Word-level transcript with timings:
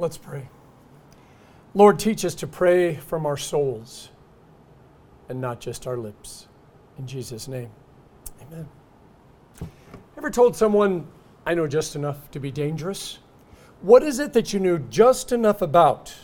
Let's 0.00 0.16
pray. 0.16 0.48
Lord, 1.74 1.98
teach 1.98 2.24
us 2.24 2.34
to 2.36 2.46
pray 2.46 2.96
from 2.96 3.26
our 3.26 3.36
souls 3.36 4.08
and 5.28 5.42
not 5.42 5.60
just 5.60 5.86
our 5.86 5.98
lips. 5.98 6.48
In 6.96 7.06
Jesus' 7.06 7.48
name, 7.48 7.68
amen. 8.40 8.66
Ever 10.16 10.30
told 10.30 10.56
someone, 10.56 11.06
I 11.44 11.52
know 11.52 11.66
just 11.66 11.96
enough 11.96 12.30
to 12.30 12.40
be 12.40 12.50
dangerous? 12.50 13.18
What 13.82 14.02
is 14.02 14.20
it 14.20 14.32
that 14.32 14.54
you 14.54 14.58
knew 14.58 14.78
just 14.78 15.32
enough 15.32 15.60
about 15.60 16.14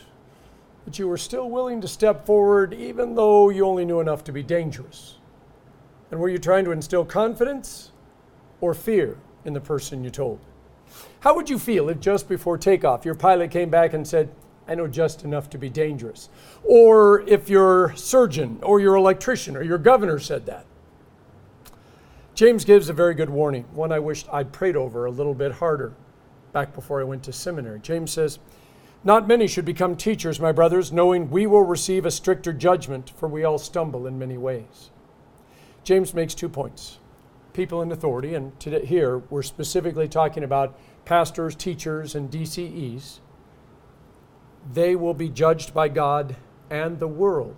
that 0.85 0.97
you 0.97 1.07
were 1.07 1.15
still 1.15 1.47
willing 1.47 1.79
to 1.81 1.87
step 1.87 2.25
forward 2.25 2.73
even 2.73 3.13
though 3.13 3.49
you 3.51 3.63
only 3.63 3.85
knew 3.85 3.99
enough 3.99 4.23
to 4.23 4.31
be 4.31 4.41
dangerous? 4.41 5.19
And 6.09 6.19
were 6.19 6.29
you 6.29 6.39
trying 6.39 6.65
to 6.65 6.71
instill 6.71 7.05
confidence 7.05 7.91
or 8.59 8.73
fear 8.73 9.19
in 9.45 9.53
the 9.53 9.61
person 9.61 10.03
you 10.03 10.09
told? 10.09 10.39
How 11.21 11.35
would 11.35 11.49
you 11.49 11.59
feel 11.59 11.89
if 11.89 11.99
just 11.99 12.29
before 12.29 12.57
takeoff 12.57 13.05
your 13.05 13.15
pilot 13.15 13.51
came 13.51 13.69
back 13.69 13.93
and 13.93 14.07
said, 14.07 14.29
I 14.67 14.75
know 14.75 14.87
just 14.87 15.23
enough 15.23 15.49
to 15.51 15.57
be 15.57 15.69
dangerous? 15.69 16.29
Or 16.63 17.21
if 17.21 17.49
your 17.49 17.95
surgeon 17.95 18.59
or 18.61 18.79
your 18.79 18.95
electrician 18.95 19.55
or 19.55 19.63
your 19.63 19.77
governor 19.77 20.19
said 20.19 20.45
that? 20.45 20.65
James 22.35 22.65
gives 22.65 22.87
a 22.87 22.93
very 22.93 23.15
good 23.15 23.29
warning, 23.29 23.65
one 23.73 23.91
I 23.91 23.99
wished 23.99 24.27
I'd 24.31 24.51
prayed 24.51 24.75
over 24.75 25.05
a 25.05 25.11
little 25.11 25.33
bit 25.33 25.53
harder 25.53 25.93
back 26.53 26.73
before 26.73 27.01
I 27.01 27.03
went 27.03 27.23
to 27.23 27.33
seminary. 27.33 27.79
James 27.79 28.11
says, 28.11 28.37
Not 29.03 29.27
many 29.27 29.47
should 29.47 29.65
become 29.65 29.95
teachers, 29.95 30.39
my 30.39 30.51
brothers, 30.51 30.91
knowing 30.91 31.31
we 31.31 31.47
will 31.47 31.63
receive 31.63 32.05
a 32.05 32.11
stricter 32.11 32.53
judgment, 32.53 33.11
for 33.17 33.27
we 33.27 33.43
all 33.43 33.57
stumble 33.57 34.05
in 34.05 34.19
many 34.19 34.37
ways. 34.37 34.91
James 35.83 36.13
makes 36.13 36.35
two 36.35 36.49
points 36.49 36.99
people 37.57 37.81
in 37.81 37.91
authority, 37.91 38.35
and 38.35 38.57
today, 38.59 38.85
here 38.85 39.17
we're 39.31 39.41
specifically 39.41 40.07
talking 40.07 40.43
about 40.43 40.77
pastors, 41.05 41.55
teachers, 41.55 42.13
and 42.13 42.29
DCEs, 42.29 43.17
they 44.71 44.95
will 44.95 45.15
be 45.15 45.27
judged 45.27 45.73
by 45.73 45.87
God 45.87 46.35
and 46.69 46.99
the 46.99 47.07
world 47.07 47.55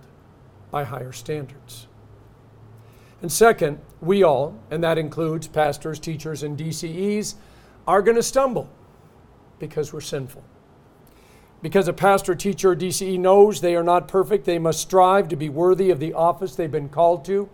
by 0.70 0.84
higher 0.84 1.12
standards. 1.12 1.86
And 3.20 3.30
second, 3.30 3.78
we 4.00 4.22
all, 4.22 4.58
and 4.70 4.82
that 4.82 4.96
includes 4.96 5.48
pastors, 5.48 5.98
teachers, 5.98 6.42
and 6.42 6.56
DCEs, 6.56 7.34
are 7.86 8.00
going 8.00 8.16
to 8.16 8.22
stumble 8.22 8.70
because 9.58 9.92
we're 9.92 10.00
sinful. 10.00 10.42
Because 11.60 11.88
a 11.88 11.92
pastor, 11.92 12.34
teacher, 12.34 12.70
or 12.70 12.76
DCE 12.76 13.18
knows 13.18 13.60
they 13.60 13.76
are 13.76 13.84
not 13.84 14.08
perfect, 14.08 14.46
they 14.46 14.58
must 14.58 14.80
strive 14.80 15.28
to 15.28 15.36
be 15.36 15.50
worthy 15.50 15.90
of 15.90 16.00
the 16.00 16.14
office 16.14 16.54
they've 16.54 16.72
been 16.72 16.88
called 16.88 17.22
to, 17.26 17.50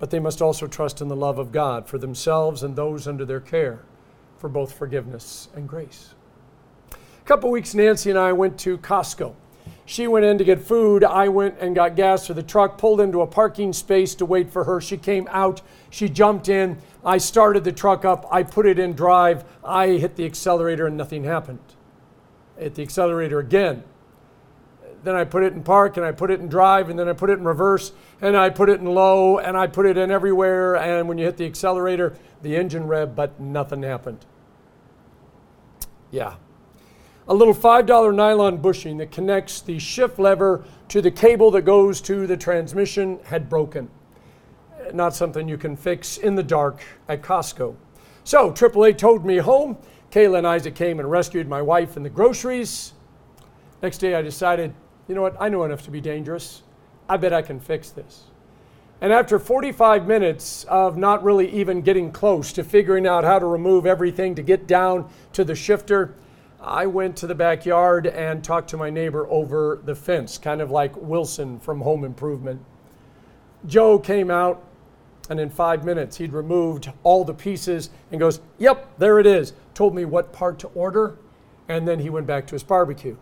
but 0.00 0.10
they 0.10 0.18
must 0.18 0.42
also 0.42 0.66
trust 0.66 1.00
in 1.00 1.08
the 1.08 1.14
love 1.14 1.38
of 1.38 1.52
God 1.52 1.86
for 1.86 1.98
themselves 1.98 2.64
and 2.64 2.74
those 2.74 3.06
under 3.06 3.24
their 3.24 3.38
care 3.38 3.80
for 4.38 4.48
both 4.48 4.72
forgiveness 4.72 5.48
and 5.54 5.68
grace. 5.68 6.14
A 6.92 7.24
couple 7.26 7.50
weeks, 7.50 7.74
Nancy 7.74 8.10
and 8.10 8.18
I 8.18 8.32
went 8.32 8.58
to 8.60 8.78
Costco. 8.78 9.34
She 9.84 10.06
went 10.06 10.24
in 10.24 10.38
to 10.38 10.44
get 10.44 10.60
food. 10.60 11.04
I 11.04 11.28
went 11.28 11.56
and 11.60 11.74
got 11.74 11.96
gas 11.96 12.26
for 12.26 12.32
the 12.32 12.42
truck, 12.42 12.78
pulled 12.78 13.00
into 13.00 13.20
a 13.20 13.26
parking 13.26 13.72
space 13.72 14.14
to 14.16 14.24
wait 14.24 14.50
for 14.50 14.64
her. 14.64 14.80
She 14.80 14.96
came 14.96 15.28
out. 15.30 15.60
She 15.90 16.08
jumped 16.08 16.48
in. 16.48 16.78
I 17.04 17.18
started 17.18 17.64
the 17.64 17.72
truck 17.72 18.04
up. 18.04 18.26
I 18.30 18.42
put 18.42 18.66
it 18.66 18.78
in 18.78 18.94
drive. 18.94 19.44
I 19.62 19.88
hit 19.88 20.16
the 20.16 20.24
accelerator 20.24 20.86
and 20.86 20.96
nothing 20.96 21.24
happened. 21.24 21.58
Hit 22.58 22.74
the 22.74 22.82
accelerator 22.82 23.38
again. 23.38 23.84
Then 25.02 25.16
I 25.16 25.24
put 25.24 25.42
it 25.42 25.52
in 25.54 25.62
park 25.62 25.96
and 25.96 26.04
I 26.04 26.12
put 26.12 26.30
it 26.30 26.40
in 26.40 26.48
drive 26.48 26.90
and 26.90 26.98
then 26.98 27.08
I 27.08 27.14
put 27.14 27.30
it 27.30 27.38
in 27.38 27.44
reverse 27.44 27.92
and 28.20 28.36
I 28.36 28.50
put 28.50 28.68
it 28.68 28.80
in 28.80 28.86
low 28.86 29.38
and 29.38 29.56
I 29.56 29.66
put 29.66 29.86
it 29.86 29.96
in 29.96 30.10
everywhere. 30.10 30.76
And 30.76 31.08
when 31.08 31.16
you 31.16 31.24
hit 31.24 31.36
the 31.36 31.46
accelerator, 31.46 32.16
the 32.42 32.56
engine 32.56 32.86
rev, 32.86 33.16
but 33.16 33.40
nothing 33.40 33.82
happened. 33.82 34.24
Yeah. 36.10 36.34
A 37.28 37.34
little 37.34 37.54
$5 37.54 38.14
nylon 38.14 38.56
bushing 38.58 38.98
that 38.98 39.12
connects 39.12 39.60
the 39.60 39.78
shift 39.78 40.18
lever 40.18 40.64
to 40.88 41.00
the 41.00 41.10
cable 41.10 41.50
that 41.52 41.62
goes 41.62 42.00
to 42.02 42.26
the 42.26 42.36
transmission 42.36 43.20
had 43.24 43.48
broken. 43.48 43.88
Not 44.92 45.14
something 45.14 45.48
you 45.48 45.56
can 45.56 45.76
fix 45.76 46.18
in 46.18 46.34
the 46.34 46.42
dark 46.42 46.82
at 47.08 47.22
Costco. 47.22 47.76
So 48.24 48.50
AAA 48.50 48.98
towed 48.98 49.24
me 49.24 49.36
home. 49.36 49.78
Kayla 50.10 50.38
and 50.38 50.46
Isaac 50.46 50.74
came 50.74 50.98
and 50.98 51.08
rescued 51.08 51.48
my 51.48 51.62
wife 51.62 51.96
and 51.96 52.04
the 52.04 52.10
groceries. 52.10 52.92
Next 53.82 53.98
day 53.98 54.14
I 54.14 54.22
decided, 54.22 54.74
you 55.10 55.16
know 55.16 55.22
what, 55.22 55.34
I 55.40 55.48
know 55.48 55.64
enough 55.64 55.82
to 55.86 55.90
be 55.90 56.00
dangerous. 56.00 56.62
I 57.08 57.16
bet 57.16 57.32
I 57.32 57.42
can 57.42 57.58
fix 57.58 57.90
this. 57.90 58.26
And 59.00 59.12
after 59.12 59.40
45 59.40 60.06
minutes 60.06 60.62
of 60.68 60.96
not 60.96 61.24
really 61.24 61.50
even 61.50 61.80
getting 61.80 62.12
close 62.12 62.52
to 62.52 62.62
figuring 62.62 63.08
out 63.08 63.24
how 63.24 63.40
to 63.40 63.46
remove 63.46 63.86
everything 63.86 64.36
to 64.36 64.42
get 64.42 64.68
down 64.68 65.10
to 65.32 65.42
the 65.42 65.56
shifter, 65.56 66.14
I 66.60 66.86
went 66.86 67.16
to 67.16 67.26
the 67.26 67.34
backyard 67.34 68.06
and 68.06 68.44
talked 68.44 68.70
to 68.70 68.76
my 68.76 68.88
neighbor 68.88 69.26
over 69.28 69.80
the 69.84 69.96
fence, 69.96 70.38
kind 70.38 70.60
of 70.60 70.70
like 70.70 70.94
Wilson 70.94 71.58
from 71.58 71.80
Home 71.80 72.04
Improvement. 72.04 72.64
Joe 73.66 73.98
came 73.98 74.30
out, 74.30 74.62
and 75.28 75.40
in 75.40 75.50
five 75.50 75.84
minutes, 75.84 76.18
he'd 76.18 76.32
removed 76.32 76.92
all 77.02 77.24
the 77.24 77.34
pieces 77.34 77.90
and 78.12 78.20
goes, 78.20 78.40
Yep, 78.58 78.98
there 78.98 79.18
it 79.18 79.26
is. 79.26 79.54
Told 79.74 79.92
me 79.92 80.04
what 80.04 80.32
part 80.32 80.60
to 80.60 80.68
order, 80.68 81.16
and 81.68 81.88
then 81.88 81.98
he 81.98 82.10
went 82.10 82.28
back 82.28 82.46
to 82.46 82.54
his 82.54 82.62
barbecue. 82.62 83.16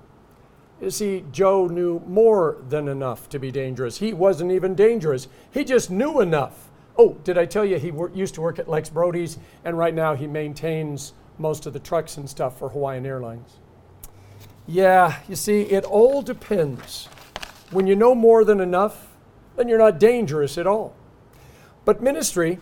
You 0.80 0.90
see, 0.90 1.24
Joe 1.32 1.66
knew 1.66 2.00
more 2.06 2.56
than 2.68 2.86
enough 2.86 3.28
to 3.30 3.38
be 3.38 3.50
dangerous. 3.50 3.98
He 3.98 4.12
wasn't 4.12 4.52
even 4.52 4.74
dangerous, 4.74 5.28
he 5.50 5.64
just 5.64 5.90
knew 5.90 6.20
enough. 6.20 6.70
Oh, 6.96 7.14
did 7.24 7.38
I 7.38 7.46
tell 7.46 7.64
you 7.64 7.78
he 7.78 7.90
wor- 7.90 8.10
used 8.12 8.34
to 8.34 8.40
work 8.40 8.58
at 8.58 8.68
Lex 8.68 8.88
Brodie's, 8.88 9.38
and 9.64 9.78
right 9.78 9.94
now 9.94 10.14
he 10.14 10.26
maintains 10.26 11.12
most 11.38 11.66
of 11.66 11.72
the 11.72 11.78
trucks 11.78 12.16
and 12.16 12.28
stuff 12.28 12.58
for 12.58 12.68
Hawaiian 12.68 13.06
Airlines? 13.06 13.58
Yeah, 14.66 15.18
you 15.28 15.36
see, 15.36 15.62
it 15.62 15.84
all 15.84 16.22
depends. 16.22 17.08
When 17.70 17.86
you 17.86 17.96
know 17.96 18.14
more 18.14 18.44
than 18.44 18.60
enough, 18.60 19.16
then 19.56 19.68
you're 19.68 19.78
not 19.78 19.98
dangerous 19.98 20.58
at 20.58 20.66
all. 20.66 20.94
But 21.84 22.02
ministry, 22.02 22.58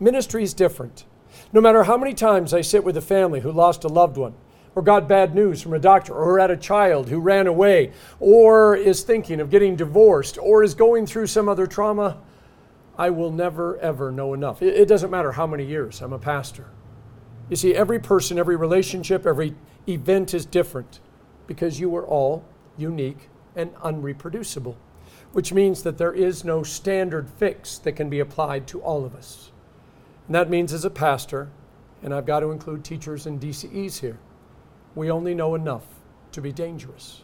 ministry 0.00 0.42
is 0.42 0.54
different. 0.54 1.04
No 1.52 1.60
matter 1.60 1.84
how 1.84 1.96
many 1.96 2.14
times 2.14 2.52
I 2.52 2.60
sit 2.60 2.84
with 2.84 2.96
a 2.96 3.02
family 3.02 3.40
who 3.40 3.52
lost 3.52 3.84
a 3.84 3.88
loved 3.88 4.16
one, 4.16 4.34
or 4.78 4.82
got 4.82 5.08
bad 5.08 5.34
news 5.34 5.60
from 5.60 5.72
a 5.72 5.78
doctor, 5.80 6.14
or 6.14 6.38
had 6.38 6.52
a 6.52 6.56
child 6.56 7.08
who 7.08 7.18
ran 7.18 7.48
away, 7.48 7.90
or 8.20 8.76
is 8.76 9.02
thinking 9.02 9.40
of 9.40 9.50
getting 9.50 9.74
divorced, 9.74 10.38
or 10.38 10.62
is 10.62 10.72
going 10.72 11.04
through 11.04 11.26
some 11.26 11.48
other 11.48 11.66
trauma, 11.66 12.16
I 12.96 13.10
will 13.10 13.32
never, 13.32 13.76
ever 13.80 14.12
know 14.12 14.34
enough. 14.34 14.62
It, 14.62 14.86
doesn't 14.86 15.10
matter 15.10 15.32
how 15.32 15.48
many 15.48 15.64
years 15.64 16.00
I'm 16.00 16.12
a 16.12 16.18
pastor. 16.18 16.66
You 17.50 17.56
see, 17.56 17.74
every 17.74 17.98
person, 17.98 18.38
every 18.38 18.54
relationship, 18.54 19.26
every 19.26 19.56
event 19.88 20.32
is 20.32 20.46
different 20.46 21.00
because 21.48 21.80
you 21.80 21.96
are 21.96 22.06
all 22.06 22.44
unique 22.76 23.30
and 23.56 23.74
unreproducible, 23.78 24.76
which 25.32 25.52
means 25.52 25.82
that 25.82 25.98
there 25.98 26.12
is 26.12 26.44
no 26.44 26.62
standard 26.62 27.28
fix 27.28 27.78
that 27.78 27.96
can 27.96 28.08
be 28.08 28.20
applied 28.20 28.68
to 28.68 28.80
all 28.82 29.04
of 29.04 29.16
us. 29.16 29.50
And 30.28 30.36
that 30.36 30.48
means, 30.48 30.72
as 30.72 30.84
a 30.84 30.90
pastor, 30.90 31.50
and 32.00 32.14
I've 32.14 32.26
got 32.26 32.40
to 32.40 32.52
include 32.52 32.84
teachers 32.84 33.26
and 33.26 33.40
DCEs 33.40 33.98
here, 33.98 34.20
we 34.98 35.10
only 35.10 35.34
know 35.34 35.54
enough 35.54 35.84
to 36.32 36.40
be 36.40 36.52
dangerous. 36.52 37.22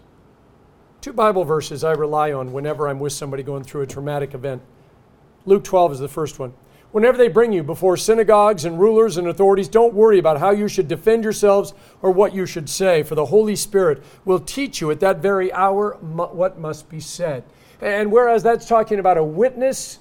Two 1.00 1.12
Bible 1.12 1.44
verses 1.44 1.84
I 1.84 1.92
rely 1.92 2.32
on 2.32 2.52
whenever 2.52 2.88
I'm 2.88 3.00
with 3.00 3.12
somebody 3.12 3.42
going 3.42 3.64
through 3.64 3.82
a 3.82 3.86
traumatic 3.86 4.32
event. 4.32 4.62
Luke 5.44 5.64
12 5.64 5.92
is 5.92 5.98
the 5.98 6.08
first 6.08 6.38
one. 6.38 6.54
Whenever 6.92 7.18
they 7.18 7.28
bring 7.28 7.52
you 7.52 7.64
before 7.64 7.96
synagogues 7.96 8.64
and 8.64 8.78
rulers 8.78 9.16
and 9.16 9.26
authorities, 9.26 9.68
don't 9.68 9.92
worry 9.92 10.20
about 10.20 10.38
how 10.38 10.50
you 10.52 10.68
should 10.68 10.86
defend 10.86 11.24
yourselves 11.24 11.74
or 12.00 12.12
what 12.12 12.32
you 12.32 12.46
should 12.46 12.70
say, 12.70 13.02
for 13.02 13.16
the 13.16 13.26
Holy 13.26 13.56
Spirit 13.56 14.02
will 14.24 14.38
teach 14.38 14.80
you 14.80 14.92
at 14.92 15.00
that 15.00 15.18
very 15.18 15.52
hour 15.52 15.98
what 16.00 16.58
must 16.58 16.88
be 16.88 17.00
said. 17.00 17.42
And 17.80 18.12
whereas 18.12 18.44
that's 18.44 18.68
talking 18.68 19.00
about 19.00 19.18
a 19.18 19.24
witness, 19.24 19.98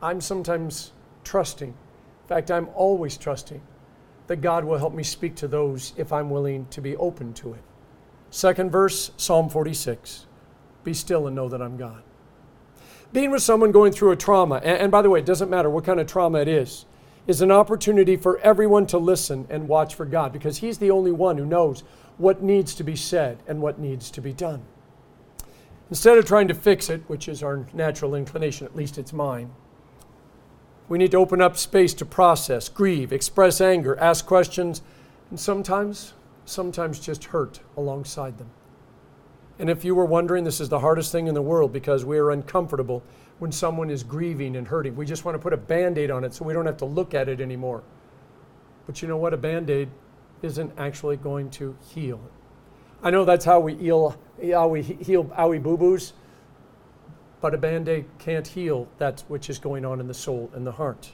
I'm 0.00 0.20
sometimes 0.20 0.92
trusting. 1.24 1.68
In 1.68 2.28
fact, 2.28 2.50
I'm 2.52 2.68
always 2.74 3.16
trusting 3.16 3.60
that 4.30 4.40
God 4.40 4.64
will 4.64 4.78
help 4.78 4.94
me 4.94 5.02
speak 5.02 5.34
to 5.34 5.48
those 5.48 5.92
if 5.96 6.12
I'm 6.12 6.30
willing 6.30 6.66
to 6.66 6.80
be 6.80 6.96
open 6.98 7.32
to 7.34 7.52
it. 7.52 7.62
Second 8.30 8.70
verse, 8.70 9.10
Psalm 9.16 9.48
46 9.48 10.26
Be 10.84 10.94
still 10.94 11.26
and 11.26 11.34
know 11.34 11.48
that 11.48 11.60
I'm 11.60 11.76
God. 11.76 12.04
Being 13.12 13.32
with 13.32 13.42
someone 13.42 13.72
going 13.72 13.90
through 13.90 14.12
a 14.12 14.16
trauma, 14.16 14.58
and, 14.58 14.92
by 14.92 15.02
the 15.02 15.10
way, 15.10 15.18
it 15.18 15.26
doesn't 15.26 15.50
matter 15.50 15.68
what 15.68 15.84
kind 15.84 15.98
of 15.98 16.06
trauma 16.06 16.38
it 16.38 16.46
is, 16.46 16.84
is 17.26 17.42
an 17.42 17.50
opportunity 17.50 18.14
for 18.14 18.38
everyone 18.38 18.86
to 18.86 18.98
listen 18.98 19.48
and 19.50 19.66
watch 19.66 19.96
for 19.96 20.04
God 20.04 20.32
because 20.32 20.58
He's 20.58 20.78
the 20.78 20.92
only 20.92 21.10
one 21.10 21.36
who 21.36 21.44
knows 21.44 21.82
what 22.16 22.40
needs 22.40 22.72
to 22.76 22.84
be 22.84 22.94
said 22.94 23.42
and 23.48 23.60
what 23.60 23.80
needs 23.80 24.12
to 24.12 24.20
be 24.20 24.32
done. 24.32 24.62
Instead 25.88 26.18
of 26.18 26.24
trying 26.24 26.46
to 26.46 26.54
fix 26.54 26.88
it, 26.88 27.02
which 27.08 27.26
is 27.26 27.42
our 27.42 27.66
natural 27.72 28.14
inclination, 28.14 28.64
at 28.64 28.76
least 28.76 28.96
it's 28.96 29.12
mine, 29.12 29.50
we 30.90 30.98
need 30.98 31.12
to 31.12 31.16
open 31.16 31.40
up 31.40 31.56
space 31.56 31.94
to 31.94 32.04
process, 32.04 32.68
grieve, 32.68 33.12
express 33.12 33.60
anger, 33.60 33.96
ask 34.00 34.26
questions, 34.26 34.82
and 35.30 35.38
sometimes, 35.38 36.14
sometimes 36.44 36.98
just 36.98 37.26
hurt 37.26 37.60
alongside 37.76 38.36
them. 38.38 38.50
And 39.60 39.70
if 39.70 39.84
you 39.84 39.94
were 39.94 40.04
wondering, 40.04 40.42
this 40.42 40.60
is 40.60 40.68
the 40.68 40.80
hardest 40.80 41.12
thing 41.12 41.28
in 41.28 41.34
the 41.34 41.40
world 41.40 41.72
because 41.72 42.04
we 42.04 42.18
are 42.18 42.32
uncomfortable 42.32 43.04
when 43.38 43.52
someone 43.52 43.88
is 43.88 44.02
grieving 44.02 44.56
and 44.56 44.66
hurting. 44.66 44.96
We 44.96 45.06
just 45.06 45.24
want 45.24 45.36
to 45.36 45.38
put 45.38 45.52
a 45.52 45.56
band 45.56 45.96
aid 45.96 46.10
on 46.10 46.24
it 46.24 46.34
so 46.34 46.44
we 46.44 46.52
don't 46.52 46.66
have 46.66 46.78
to 46.78 46.86
look 46.86 47.14
at 47.14 47.28
it 47.28 47.40
anymore. 47.40 47.84
But 48.84 49.00
you 49.00 49.06
know 49.06 49.16
what? 49.16 49.32
A 49.32 49.36
band 49.36 49.70
aid 49.70 49.90
isn't 50.42 50.72
actually 50.76 51.18
going 51.18 51.50
to 51.50 51.76
heal. 51.94 52.20
I 53.00 53.10
know 53.10 53.24
that's 53.24 53.44
how 53.44 53.60
we 53.60 53.76
heal, 53.76 54.18
how 54.52 54.66
we 54.66 54.82
heal 54.82 55.26
owie 55.26 55.62
boo 55.62 55.76
boos, 55.76 56.14
but 57.40 57.54
a 57.54 57.58
band 57.58 57.88
aid 57.88 58.04
can't 58.18 58.46
heal 58.46 58.88
that 58.98 59.24
which 59.28 59.48
is 59.48 59.58
going 59.58 59.84
on 59.84 60.00
in 60.00 60.06
the 60.06 60.14
soul 60.14 60.50
and 60.54 60.66
the 60.66 60.72
heart. 60.72 61.12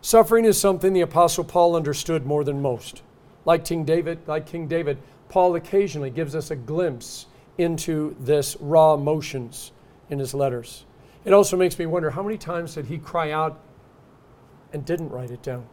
Suffering 0.00 0.44
is 0.44 0.60
something 0.60 0.92
the 0.92 1.00
Apostle 1.00 1.44
Paul 1.44 1.76
understood 1.76 2.26
more 2.26 2.42
than 2.42 2.60
most. 2.60 3.02
Like 3.44 3.64
King 3.64 3.84
David, 3.84 4.18
like 4.26 4.46
King 4.46 4.66
David, 4.66 4.98
Paul 5.28 5.54
occasionally 5.54 6.10
gives 6.10 6.34
us 6.34 6.50
a 6.50 6.56
glimpse 6.56 7.26
into 7.58 8.16
this 8.18 8.56
raw 8.60 8.94
emotions 8.94 9.72
in 10.10 10.18
his 10.18 10.34
letters. 10.34 10.84
It 11.24 11.32
also 11.32 11.56
makes 11.56 11.78
me 11.78 11.86
wonder 11.86 12.10
how 12.10 12.22
many 12.22 12.36
times 12.36 12.74
did 12.74 12.86
he 12.86 12.98
cry 12.98 13.30
out 13.30 13.60
and 14.72 14.84
didn't 14.84 15.10
write 15.10 15.30
it 15.30 15.42
down? 15.42 15.66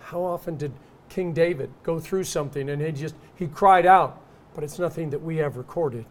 How 0.00 0.22
often 0.22 0.56
did 0.56 0.72
King 1.08 1.32
David 1.32 1.70
go 1.82 1.98
through 1.98 2.24
something 2.24 2.68
and 2.68 2.82
he 2.82 2.92
just 2.92 3.14
he 3.36 3.46
cried 3.46 3.86
out, 3.86 4.20
but 4.54 4.64
it's 4.64 4.78
nothing 4.78 5.10
that 5.10 5.22
we 5.22 5.36
have 5.38 5.56
recorded. 5.56 6.04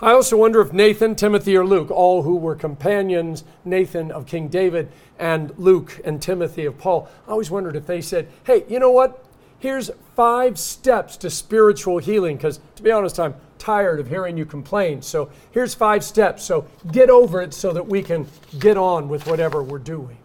I 0.00 0.12
also 0.12 0.36
wonder 0.36 0.60
if 0.60 0.72
Nathan, 0.72 1.14
Timothy, 1.14 1.56
or 1.56 1.64
Luke, 1.64 1.90
all 1.90 2.22
who 2.22 2.36
were 2.36 2.54
companions, 2.54 3.44
Nathan 3.64 4.10
of 4.10 4.26
King 4.26 4.48
David 4.48 4.88
and 5.18 5.56
Luke 5.58 6.00
and 6.04 6.20
Timothy 6.20 6.66
of 6.66 6.76
Paul, 6.76 7.08
I 7.26 7.30
always 7.30 7.50
wondered 7.50 7.76
if 7.76 7.86
they 7.86 8.00
said, 8.00 8.28
hey, 8.44 8.64
you 8.68 8.78
know 8.78 8.90
what? 8.90 9.24
Here's 9.58 9.90
five 10.14 10.58
steps 10.58 11.16
to 11.18 11.30
spiritual 11.30 11.98
healing. 11.98 12.36
Because 12.36 12.60
to 12.76 12.82
be 12.82 12.90
honest, 12.90 13.18
I'm 13.18 13.34
tired 13.58 14.00
of 14.00 14.08
hearing 14.08 14.36
you 14.36 14.44
complain. 14.44 15.00
So 15.00 15.30
here's 15.50 15.74
five 15.74 16.04
steps. 16.04 16.44
So 16.44 16.66
get 16.92 17.08
over 17.08 17.40
it 17.40 17.54
so 17.54 17.72
that 17.72 17.86
we 17.86 18.02
can 18.02 18.26
get 18.58 18.76
on 18.76 19.08
with 19.08 19.26
whatever 19.26 19.62
we're 19.62 19.78
doing. 19.78 20.18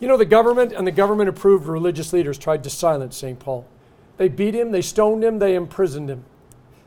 You 0.00 0.08
know, 0.08 0.16
the 0.16 0.24
government 0.24 0.72
and 0.72 0.86
the 0.86 0.92
government 0.92 1.28
approved 1.28 1.66
religious 1.66 2.12
leaders 2.12 2.38
tried 2.38 2.64
to 2.64 2.70
silence 2.70 3.16
St. 3.16 3.38
Paul. 3.38 3.66
They 4.16 4.28
beat 4.28 4.54
him, 4.54 4.70
they 4.70 4.82
stoned 4.82 5.24
him, 5.24 5.38
they 5.38 5.54
imprisoned 5.54 6.08
him. 6.08 6.24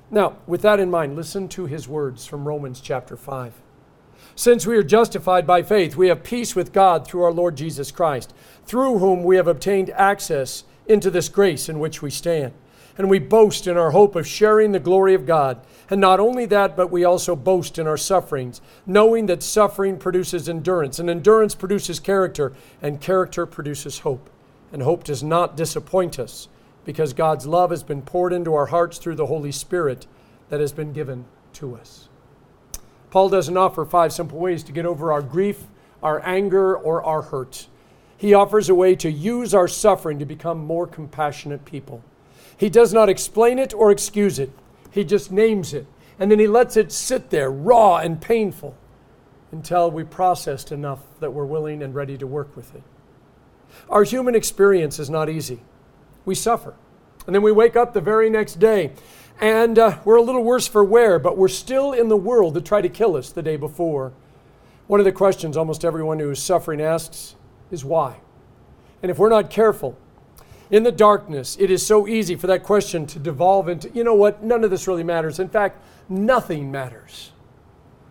Now, 0.10 0.38
with 0.48 0.62
that 0.62 0.80
in 0.80 0.90
mind, 0.90 1.18
listen 1.18 1.50
to 1.50 1.66
his 1.66 1.88
words 1.88 2.26
from 2.26 2.48
Romans 2.48 2.80
chapter 2.80 3.18
5. 3.18 3.54
Since 4.36 4.66
we 4.66 4.78
are 4.78 4.84
justified 4.84 5.46
by 5.46 5.64
faith, 5.64 5.98
we 5.98 6.08
have 6.08 6.24
peace 6.24 6.56
with 6.56 6.72
God 6.72 7.06
through 7.06 7.24
our 7.24 7.32
Lord 7.32 7.58
Jesus 7.58 7.92
Christ, 7.92 8.34
through 8.66 9.00
whom 9.00 9.24
we 9.24 9.36
have 9.36 9.48
obtained 9.48 9.90
access 9.90 10.64
into 10.86 11.12
this 11.12 11.28
grace 11.28 11.68
in 11.68 11.80
which 11.80 12.02
we 12.02 12.10
stand. 12.10 12.54
And 12.98 13.10
we 13.10 13.20
boast 13.20 13.68
in 13.68 13.78
our 13.78 13.92
hope 13.92 14.16
of 14.16 14.26
sharing 14.26 14.72
the 14.72 14.80
glory 14.80 15.14
of 15.14 15.26
God. 15.26 15.60
And 15.90 16.00
not 16.00 16.20
only 16.22 16.46
that, 16.46 16.78
but 16.78 16.90
we 16.90 17.04
also 17.04 17.36
boast 17.36 17.78
in 17.78 17.86
our 17.86 17.98
sufferings, 17.98 18.62
knowing 18.86 19.26
that 19.26 19.44
suffering 19.44 19.98
produces 19.98 20.48
endurance, 20.48 21.00
and 21.00 21.10
endurance 21.10 21.54
produces 21.54 22.00
character, 22.00 22.54
and 22.82 23.02
character 23.02 23.46
produces 23.46 24.00
hope. 24.00 24.30
And 24.72 24.82
hope 24.82 25.04
does 25.04 25.22
not 25.22 25.58
disappoint 25.58 26.18
us 26.18 26.48
because 26.88 27.12
God's 27.12 27.46
love 27.46 27.72
has 27.72 27.84
been 27.84 28.02
poured 28.02 28.32
into 28.32 28.54
our 28.56 28.68
hearts 28.68 28.98
through 28.98 29.16
the 29.16 29.26
Holy 29.26 29.52
Spirit 29.52 30.08
that 30.48 30.62
has 30.62 30.72
been 30.72 30.94
given 30.94 31.26
to 31.52 31.76
us. 31.76 32.08
Paul 33.10 33.28
doesn't 33.28 33.58
offer 33.58 33.84
five 33.84 34.14
simple 34.14 34.40
ways 34.40 34.64
to 34.64 34.72
get 34.72 34.86
over 34.86 35.12
our 35.12 35.22
grief, 35.22 35.66
our 36.02 36.26
anger, 36.26 36.74
or 36.74 37.04
our 37.04 37.24
hurt. 37.24 37.68
He 38.16 38.34
offers 38.34 38.70
a 38.70 38.76
way 38.76 38.96
to 38.96 39.12
use 39.12 39.54
our 39.54 39.68
suffering 39.68 40.18
to 40.20 40.26
become 40.26 40.60
more 40.60 40.88
compassionate 40.88 41.66
people. 41.66 42.06
He 42.56 42.70
does 42.70 42.94
not 42.94 43.10
explain 43.10 43.60
it 43.60 43.74
or 43.74 43.92
excuse 43.92 44.40
it, 44.40 44.52
he 44.90 45.04
just 45.04 45.30
names 45.30 45.74
it. 45.74 45.88
And 46.18 46.32
then 46.32 46.40
he 46.40 46.48
lets 46.48 46.78
it 46.78 46.94
sit 46.94 47.32
there, 47.32 47.52
raw 47.52 47.98
and 47.98 48.22
painful, 48.22 48.78
until 49.52 49.92
we 49.92 50.06
processed 50.06 50.72
enough 50.72 51.02
that 51.20 51.34
we're 51.34 51.46
willing 51.46 51.84
and 51.84 51.94
ready 51.94 52.18
to 52.18 52.26
work 52.26 52.56
with 52.56 52.74
it. 52.74 52.84
Our 53.90 54.06
human 54.06 54.36
experience 54.36 55.00
is 55.00 55.10
not 55.10 55.30
easy 55.30 55.60
we 56.28 56.36
suffer. 56.36 56.76
And 57.26 57.34
then 57.34 57.42
we 57.42 57.52
wake 57.52 57.76
up 57.76 57.94
the 57.94 58.02
very 58.02 58.30
next 58.30 58.60
day 58.60 58.92
and 59.40 59.78
uh, 59.78 60.00
we're 60.04 60.16
a 60.16 60.22
little 60.22 60.44
worse 60.44 60.68
for 60.68 60.84
wear, 60.84 61.20
but 61.20 61.38
we're 61.38 61.48
still 61.48 61.94
in 61.94 62.08
the 62.10 62.18
world 62.18 62.54
that 62.56 62.66
tried 62.66 62.82
to 62.82 62.90
kill 62.90 63.16
us 63.16 63.32
the 63.32 63.42
day 63.42 63.56
before. 63.56 64.14
One 64.88 65.00
of 65.00 65.06
the 65.06 65.12
questions 65.12 65.58
almost 65.58 65.86
everyone 65.86 66.20
who 66.20 66.32
is 66.32 66.42
suffering 66.42 66.82
asks 66.82 67.36
is 67.72 67.86
why? 67.86 68.18
And 69.02 69.12
if 69.12 69.20
we're 69.20 69.30
not 69.30 69.50
careful, 69.50 69.98
in 70.70 70.84
the 70.84 70.92
darkness, 70.92 71.56
it 71.60 71.72
is 71.72 71.86
so 71.86 72.08
easy 72.08 72.36
for 72.36 72.48
that 72.48 72.64
question 72.64 73.06
to 73.08 73.20
devolve 73.20 73.70
into, 73.70 73.90
you 73.94 74.04
know 74.04 74.16
what, 74.16 74.44
none 74.44 74.64
of 74.64 74.70
this 74.70 74.88
really 74.88 75.04
matters. 75.04 75.40
In 75.40 75.50
fact, 75.50 75.82
nothing 76.10 76.72
matters. 76.72 77.32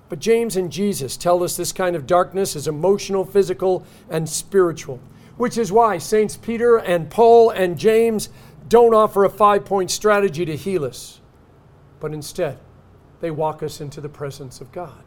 But 0.08 0.20
James 0.20 0.56
and 0.56 0.70
Jesus 0.70 1.16
tell 1.16 1.42
us 1.42 1.56
this 1.56 1.72
kind 1.72 1.96
of 1.96 2.06
darkness 2.06 2.56
is 2.56 2.68
emotional, 2.68 3.24
physical, 3.24 3.84
and 4.08 4.28
spiritual 4.28 5.00
which 5.37 5.59
is 5.59 5.73
why 5.73 5.99
Saints 5.99 6.37
Peter 6.37 6.77
and 6.77 7.11
Paul 7.11 7.50
and 7.50 7.79
James 7.79 8.29
don't 8.69 8.94
offer 8.94 9.25
a 9.25 9.31
five 9.31 9.65
point 9.65 9.91
strategy 9.91 10.44
to 10.44 10.56
heal 10.56 10.85
us, 10.85 11.21
but 12.00 12.12
instead, 12.12 12.59
they 13.21 13.31
walk 13.31 13.62
us 13.62 13.81
into 13.81 14.00
the 14.00 14.09
presence 14.09 14.61
of 14.61 14.73
God. 14.73 15.05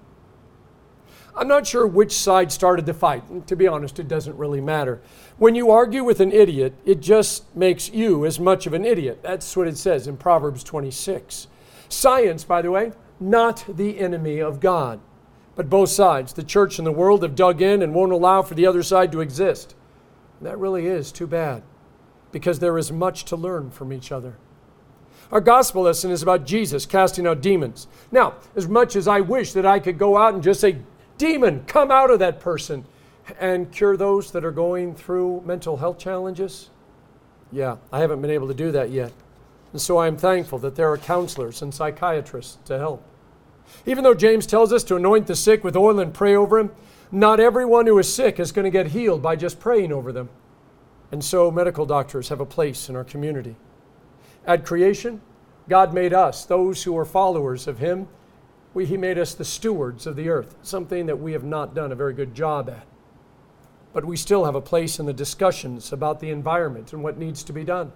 I'm 1.35 1.47
not 1.47 1.67
sure 1.67 1.87
which 1.87 2.11
side 2.11 2.51
started 2.51 2.85
the 2.85 2.93
fight. 2.93 3.47
To 3.47 3.55
be 3.55 3.67
honest, 3.67 3.99
it 3.99 4.07
doesn't 4.07 4.37
really 4.37 4.59
matter. 4.59 5.01
When 5.37 5.55
you 5.55 5.71
argue 5.71 6.03
with 6.03 6.19
an 6.19 6.31
idiot, 6.31 6.73
it 6.85 6.99
just 6.99 7.55
makes 7.55 7.89
you 7.89 8.25
as 8.25 8.39
much 8.39 8.67
of 8.67 8.73
an 8.73 8.83
idiot. 8.83 9.19
That's 9.21 9.55
what 9.55 9.67
it 9.67 9.77
says 9.77 10.07
in 10.07 10.17
Proverbs 10.17 10.63
26. 10.63 11.47
Science, 11.87 12.43
by 12.43 12.61
the 12.61 12.71
way, 12.71 12.91
not 13.19 13.63
the 13.69 13.99
enemy 13.99 14.39
of 14.39 14.59
God. 14.59 14.99
But 15.55 15.69
both 15.69 15.89
sides, 15.89 16.33
the 16.33 16.43
church 16.43 16.77
and 16.77 16.85
the 16.85 16.91
world, 16.91 17.23
have 17.23 17.35
dug 17.35 17.61
in 17.61 17.81
and 17.81 17.93
won't 17.93 18.11
allow 18.11 18.41
for 18.41 18.55
the 18.55 18.65
other 18.65 18.83
side 18.83 19.11
to 19.11 19.21
exist. 19.21 19.75
That 20.41 20.57
really 20.57 20.87
is 20.87 21.11
too 21.11 21.27
bad 21.27 21.63
because 22.31 22.59
there 22.59 22.77
is 22.77 22.91
much 22.91 23.25
to 23.25 23.35
learn 23.35 23.71
from 23.71 23.91
each 23.91 24.11
other. 24.11 24.35
Our 25.31 25.41
gospel 25.41 25.83
lesson 25.83 26.11
is 26.11 26.23
about 26.23 26.45
Jesus 26.45 26.85
casting 26.85 27.27
out 27.27 27.41
demons. 27.41 27.87
Now, 28.11 28.35
as 28.55 28.67
much 28.67 28.95
as 28.95 29.07
I 29.07 29.19
wish 29.19 29.53
that 29.53 29.65
I 29.65 29.79
could 29.79 29.97
go 29.97 30.17
out 30.17 30.33
and 30.33 30.41
just 30.41 30.59
say, 30.61 30.77
Demon, 31.17 31.65
come 31.65 31.91
out 31.91 32.09
of 32.09 32.19
that 32.19 32.39
person, 32.39 32.85
and 33.39 33.71
cure 33.71 33.97
those 33.97 34.31
that 34.31 34.45
are 34.45 34.51
going 34.51 34.95
through 34.95 35.43
mental 35.45 35.77
health 35.77 35.99
challenges, 35.99 36.69
yeah, 37.51 37.77
I 37.91 37.99
haven't 37.99 38.21
been 38.21 38.31
able 38.31 38.47
to 38.47 38.53
do 38.53 38.71
that 38.71 38.89
yet. 38.89 39.11
And 39.71 39.81
so 39.81 39.97
I 39.97 40.07
am 40.07 40.17
thankful 40.17 40.57
that 40.59 40.75
there 40.75 40.91
are 40.91 40.97
counselors 40.97 41.61
and 41.61 41.73
psychiatrists 41.73 42.57
to 42.65 42.77
help. 42.77 43.03
Even 43.85 44.03
though 44.03 44.15
James 44.15 44.47
tells 44.47 44.73
us 44.73 44.83
to 44.85 44.95
anoint 44.95 45.27
the 45.27 45.35
sick 45.35 45.63
with 45.63 45.75
oil 45.75 45.99
and 45.99 46.13
pray 46.13 46.35
over 46.35 46.57
him, 46.57 46.71
not 47.11 47.39
everyone 47.39 47.87
who 47.87 47.97
is 47.97 48.13
sick 48.13 48.39
is 48.39 48.51
going 48.51 48.65
to 48.65 48.71
get 48.71 48.87
healed 48.87 49.21
by 49.21 49.35
just 49.35 49.59
praying 49.59 49.91
over 49.91 50.11
them. 50.11 50.29
And 51.11 51.23
so 51.23 51.49
medical 51.49 51.85
doctors 51.85 52.29
have 52.29 52.39
a 52.39 52.45
place 52.45 52.87
in 52.89 52.95
our 52.95 53.03
community. 53.03 53.55
At 54.45 54.65
creation, 54.65 55.21
God 55.67 55.93
made 55.93 56.13
us, 56.13 56.45
those 56.45 56.83
who 56.83 56.97
are 56.97 57.05
followers 57.05 57.67
of 57.67 57.79
Him, 57.79 58.07
we, 58.73 58.85
He 58.85 58.97
made 58.97 59.17
us 59.17 59.33
the 59.33 59.45
stewards 59.45 60.05
of 60.05 60.15
the 60.15 60.29
earth, 60.29 60.55
something 60.61 61.07
that 61.07 61.19
we 61.19 61.33
have 61.33 61.43
not 61.43 61.73
done 61.73 61.91
a 61.91 61.95
very 61.95 62.13
good 62.13 62.35
job 62.35 62.69
at. 62.69 62.85
But 63.91 64.05
we 64.05 64.15
still 64.15 64.45
have 64.45 64.55
a 64.55 64.61
place 64.61 64.99
in 64.99 65.07
the 65.07 65.13
discussions 65.13 65.91
about 65.91 66.19
the 66.19 66.29
environment 66.29 66.93
and 66.93 67.03
what 67.03 67.17
needs 67.17 67.43
to 67.45 67.53
be 67.53 67.63
done. 67.63 67.91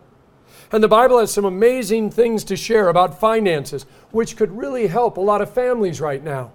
And 0.72 0.84
the 0.84 0.88
Bible 0.88 1.20
has 1.20 1.32
some 1.32 1.46
amazing 1.46 2.10
things 2.10 2.44
to 2.46 2.56
share 2.56 2.90
about 2.90 3.20
finances, 3.20 3.86
which 4.12 4.36
could 4.36 4.52
really 4.52 4.88
help 4.88 5.18
a 5.18 5.22
lot 5.22 5.42
of 5.42 5.54
families 5.54 6.02
right 6.02 6.24
now. 6.24 6.52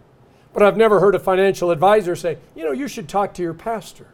But 0.58 0.66
I've 0.66 0.76
never 0.76 0.98
heard 0.98 1.14
a 1.14 1.20
financial 1.20 1.70
advisor 1.70 2.16
say, 2.16 2.36
you 2.56 2.64
know, 2.64 2.72
you 2.72 2.88
should 2.88 3.08
talk 3.08 3.32
to 3.34 3.42
your 3.42 3.54
pastor. 3.54 4.08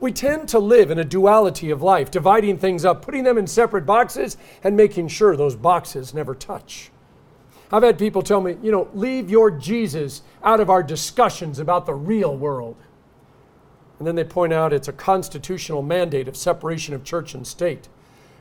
We 0.00 0.10
tend 0.10 0.48
to 0.48 0.58
live 0.58 0.90
in 0.90 0.98
a 0.98 1.04
duality 1.04 1.68
of 1.68 1.82
life, 1.82 2.10
dividing 2.10 2.56
things 2.56 2.86
up, 2.86 3.02
putting 3.02 3.24
them 3.24 3.36
in 3.36 3.46
separate 3.46 3.84
boxes, 3.84 4.38
and 4.64 4.78
making 4.78 5.08
sure 5.08 5.36
those 5.36 5.54
boxes 5.54 6.14
never 6.14 6.34
touch. 6.34 6.90
I've 7.70 7.82
had 7.82 7.98
people 7.98 8.22
tell 8.22 8.40
me, 8.40 8.56
you 8.62 8.72
know, 8.72 8.88
leave 8.94 9.28
your 9.28 9.50
Jesus 9.50 10.22
out 10.42 10.58
of 10.58 10.70
our 10.70 10.82
discussions 10.82 11.58
about 11.58 11.84
the 11.84 11.92
real 11.92 12.34
world. 12.34 12.76
And 13.98 14.08
then 14.08 14.14
they 14.14 14.24
point 14.24 14.54
out 14.54 14.72
it's 14.72 14.88
a 14.88 14.92
constitutional 14.94 15.82
mandate 15.82 16.28
of 16.28 16.36
separation 16.38 16.94
of 16.94 17.04
church 17.04 17.34
and 17.34 17.46
state. 17.46 17.90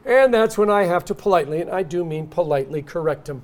And 0.06 0.34
that's 0.34 0.58
when 0.58 0.70
I 0.70 0.86
have 0.86 1.04
to 1.04 1.14
politely, 1.14 1.60
and 1.60 1.70
I 1.70 1.84
do 1.84 2.06
mean 2.06 2.28
politely, 2.28 2.82
correct 2.82 3.26
them. 3.26 3.44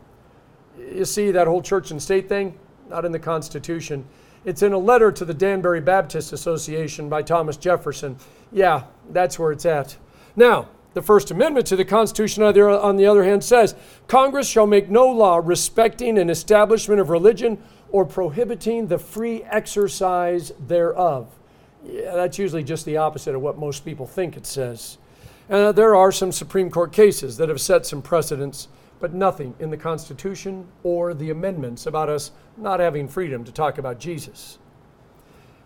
You 0.78 1.04
see, 1.04 1.32
that 1.32 1.48
whole 1.48 1.62
church 1.62 1.92
and 1.92 2.02
state 2.02 2.30
thing, 2.30 2.58
not 2.92 3.06
in 3.06 3.12
the 3.12 3.20
Constitution. 3.20 4.06
It's 4.46 4.62
in 4.62 4.74
a 4.74 4.78
letter 4.78 5.12
to 5.12 5.26
the 5.26 5.34
Danbury 5.34 5.82
Baptist 5.82 6.34
Association 6.34 7.10
by 7.10 7.24
Thomas 7.24 7.58
Jefferson. 7.58 8.18
Yeah, 8.52 8.84
that's 9.10 9.40
where 9.40 9.52
it's 9.52 9.66
at. 9.66 9.98
Now, 10.36 10.68
the 10.94 11.02
First 11.02 11.32
Amendment 11.32 11.66
to 11.68 11.78
the 11.78 11.86
Constitution, 11.86 12.44
on 12.44 12.98
the 12.98 13.06
other 13.06 13.24
hand, 13.24 13.44
says 13.44 13.76
Congress 14.08 14.48
shall 14.48 14.68
make 14.68 14.90
no 14.90 15.08
law 15.08 15.42
respecting 15.42 16.18
an 16.18 16.30
establishment 16.30 17.00
of 17.00 17.10
religion 17.10 17.58
or 17.92 18.06
prohibiting 18.06 18.88
the 18.88 19.00
free 19.00 19.44
exercise 19.44 20.52
thereof. 20.68 21.30
Yeah, 21.86 22.14
that's 22.14 22.38
usually 22.38 22.64
just 22.64 22.86
the 22.86 22.98
opposite 22.98 23.36
of 23.36 23.42
what 23.42 23.58
most 23.58 23.86
people 23.86 24.06
think 24.06 24.36
it 24.36 24.46
says. 24.46 24.98
Uh, 25.50 25.72
there 25.72 25.96
are 25.96 26.12
some 26.12 26.32
Supreme 26.32 26.70
Court 26.70 26.92
cases 26.92 27.38
that 27.38 27.48
have 27.48 27.62
set 27.62 27.86
some 27.86 28.02
precedents 28.02 28.68
but 29.02 29.14
nothing 29.14 29.56
in 29.60 29.72
the 29.72 29.78
Constitution 29.78 30.68
or 30.84 31.14
the 31.14 31.32
amendments 31.32 31.86
about 31.86 32.08
us 32.08 32.32
not 32.56 32.80
having 32.80 33.08
freedom 33.08 33.44
to 33.44 33.52
talk 33.52 33.78
about 33.78 34.00
Jesus. 34.00 34.60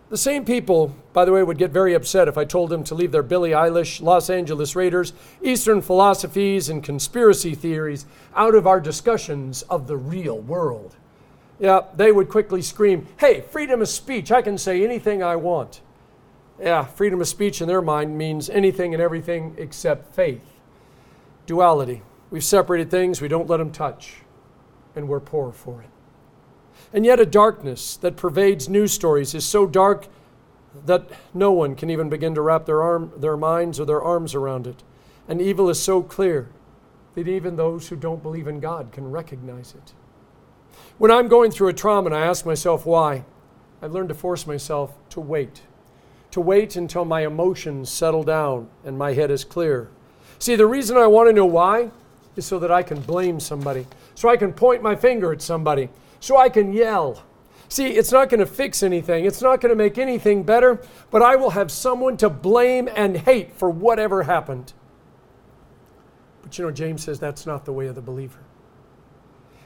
The 0.08 0.16
same 0.16 0.44
people, 0.44 0.94
by 1.12 1.24
the 1.24 1.32
way, 1.32 1.42
would 1.42 1.58
get 1.58 1.72
very 1.72 1.92
upset 1.92 2.28
if 2.28 2.38
I 2.38 2.44
told 2.44 2.70
them 2.70 2.84
to 2.84 2.94
leave 2.94 3.10
their 3.10 3.24
Billie 3.24 3.50
Eilish, 3.50 4.00
Los 4.00 4.30
Angeles 4.30 4.76
Raiders, 4.76 5.12
Eastern 5.42 5.82
philosophies, 5.82 6.68
and 6.68 6.82
conspiracy 6.82 7.56
theories 7.56 8.06
out 8.36 8.54
of 8.54 8.68
our 8.68 8.80
discussions 8.80 9.62
of 9.62 9.88
the 9.88 9.96
real 9.96 10.38
world. 10.38 10.94
Yeah, 11.58 11.80
they 11.96 12.12
would 12.12 12.28
quickly 12.28 12.62
scream, 12.62 13.08
Hey, 13.18 13.40
freedom 13.40 13.82
of 13.82 13.88
speech, 13.88 14.30
I 14.30 14.42
can 14.42 14.58
say 14.58 14.84
anything 14.84 15.24
I 15.24 15.34
want. 15.36 15.80
Yeah, 16.60 16.84
freedom 16.84 17.20
of 17.20 17.26
speech 17.26 17.60
in 17.60 17.66
their 17.66 17.82
mind 17.82 18.16
means 18.16 18.48
anything 18.48 18.94
and 18.94 19.02
everything 19.02 19.56
except 19.58 20.14
faith. 20.14 20.52
Duality. 21.46 22.02
We've 22.30 22.44
separated 22.44 22.90
things, 22.90 23.20
we 23.20 23.28
don't 23.28 23.48
let 23.48 23.58
them 23.58 23.70
touch, 23.70 24.22
and 24.94 25.08
we're 25.08 25.20
poor 25.20 25.52
for 25.52 25.82
it. 25.82 25.90
And 26.92 27.04
yet, 27.04 27.20
a 27.20 27.26
darkness 27.26 27.96
that 27.96 28.16
pervades 28.16 28.68
news 28.68 28.92
stories 28.92 29.34
is 29.34 29.44
so 29.44 29.66
dark 29.66 30.08
that 30.84 31.08
no 31.32 31.52
one 31.52 31.74
can 31.74 31.90
even 31.90 32.08
begin 32.08 32.34
to 32.34 32.42
wrap 32.42 32.66
their, 32.66 32.82
arm, 32.82 33.12
their 33.16 33.36
minds 33.36 33.80
or 33.80 33.84
their 33.84 34.02
arms 34.02 34.34
around 34.34 34.66
it. 34.66 34.82
And 35.28 35.40
evil 35.40 35.68
is 35.68 35.82
so 35.82 36.02
clear 36.02 36.50
that 37.14 37.26
even 37.26 37.56
those 37.56 37.88
who 37.88 37.96
don't 37.96 38.22
believe 38.22 38.46
in 38.46 38.60
God 38.60 38.92
can 38.92 39.10
recognize 39.10 39.74
it. 39.74 39.94
When 40.98 41.10
I'm 41.10 41.28
going 41.28 41.50
through 41.50 41.68
a 41.68 41.72
trauma 41.72 42.06
and 42.06 42.14
I 42.14 42.26
ask 42.26 42.44
myself 42.44 42.84
why, 42.84 43.24
I've 43.80 43.92
learned 43.92 44.10
to 44.10 44.14
force 44.14 44.46
myself 44.46 44.94
to 45.10 45.20
wait, 45.20 45.62
to 46.30 46.40
wait 46.40 46.76
until 46.76 47.04
my 47.04 47.24
emotions 47.26 47.90
settle 47.90 48.22
down 48.22 48.68
and 48.84 48.98
my 48.98 49.14
head 49.14 49.30
is 49.30 49.44
clear. 49.44 49.88
See, 50.38 50.56
the 50.56 50.66
reason 50.66 50.96
I 50.96 51.06
want 51.06 51.28
to 51.28 51.32
know 51.32 51.46
why 51.46 51.90
is 52.36 52.46
so 52.46 52.58
that 52.58 52.70
I 52.70 52.82
can 52.82 53.00
blame 53.00 53.40
somebody, 53.40 53.86
so 54.14 54.28
I 54.28 54.36
can 54.36 54.52
point 54.52 54.82
my 54.82 54.94
finger 54.94 55.32
at 55.32 55.42
somebody, 55.42 55.88
so 56.20 56.36
I 56.36 56.48
can 56.48 56.72
yell. 56.72 57.24
See, 57.68 57.88
it's 57.88 58.12
not 58.12 58.28
going 58.28 58.40
to 58.40 58.46
fix 58.46 58.82
anything. 58.82 59.24
It's 59.24 59.42
not 59.42 59.60
going 59.60 59.70
to 59.70 59.76
make 59.76 59.98
anything 59.98 60.44
better, 60.44 60.80
but 61.10 61.22
I 61.22 61.36
will 61.36 61.50
have 61.50 61.70
someone 61.70 62.16
to 62.18 62.30
blame 62.30 62.88
and 62.94 63.16
hate 63.16 63.54
for 63.54 63.68
whatever 63.68 64.22
happened. 64.22 64.72
But 66.42 66.56
you 66.58 66.64
know, 66.64 66.70
James 66.70 67.02
says 67.02 67.18
that's 67.18 67.44
not 67.46 67.64
the 67.64 67.72
way 67.72 67.88
of 67.88 67.96
the 67.96 68.00
believer. 68.00 68.38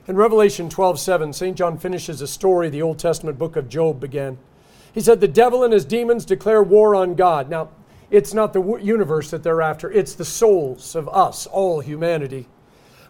In 0.07 0.17
Revelation 0.17 0.71
12 0.71 0.99
7, 0.99 1.33
St. 1.33 1.57
John 1.57 1.77
finishes 1.77 2.23
a 2.23 2.27
story 2.27 2.71
the 2.71 2.83
Old 2.83 2.99
Testament 2.99 3.39
book 3.39 3.57
of 3.57 3.69
Job 3.69 4.01
began. 4.01 4.39
He 4.93 5.01
said, 5.01 5.21
The 5.21 5.29
devil 5.29 5.63
and 5.63 5.73
his 5.73 5.85
demons 5.85 6.25
declare 6.25 6.63
war 6.63 6.95
on 6.95 7.15
God. 7.15 7.51
Now, 7.51 7.69
it's 8.11 8.35
not 8.35 8.53
the 8.53 8.77
universe 8.79 9.31
that 9.31 9.43
they're 9.43 9.63
after, 9.63 9.91
it's 9.91 10.15
the 10.15 10.25
souls 10.25 10.97
of 10.97 11.09
us, 11.11 11.47
all 11.47 11.81
humanity. 11.81 12.49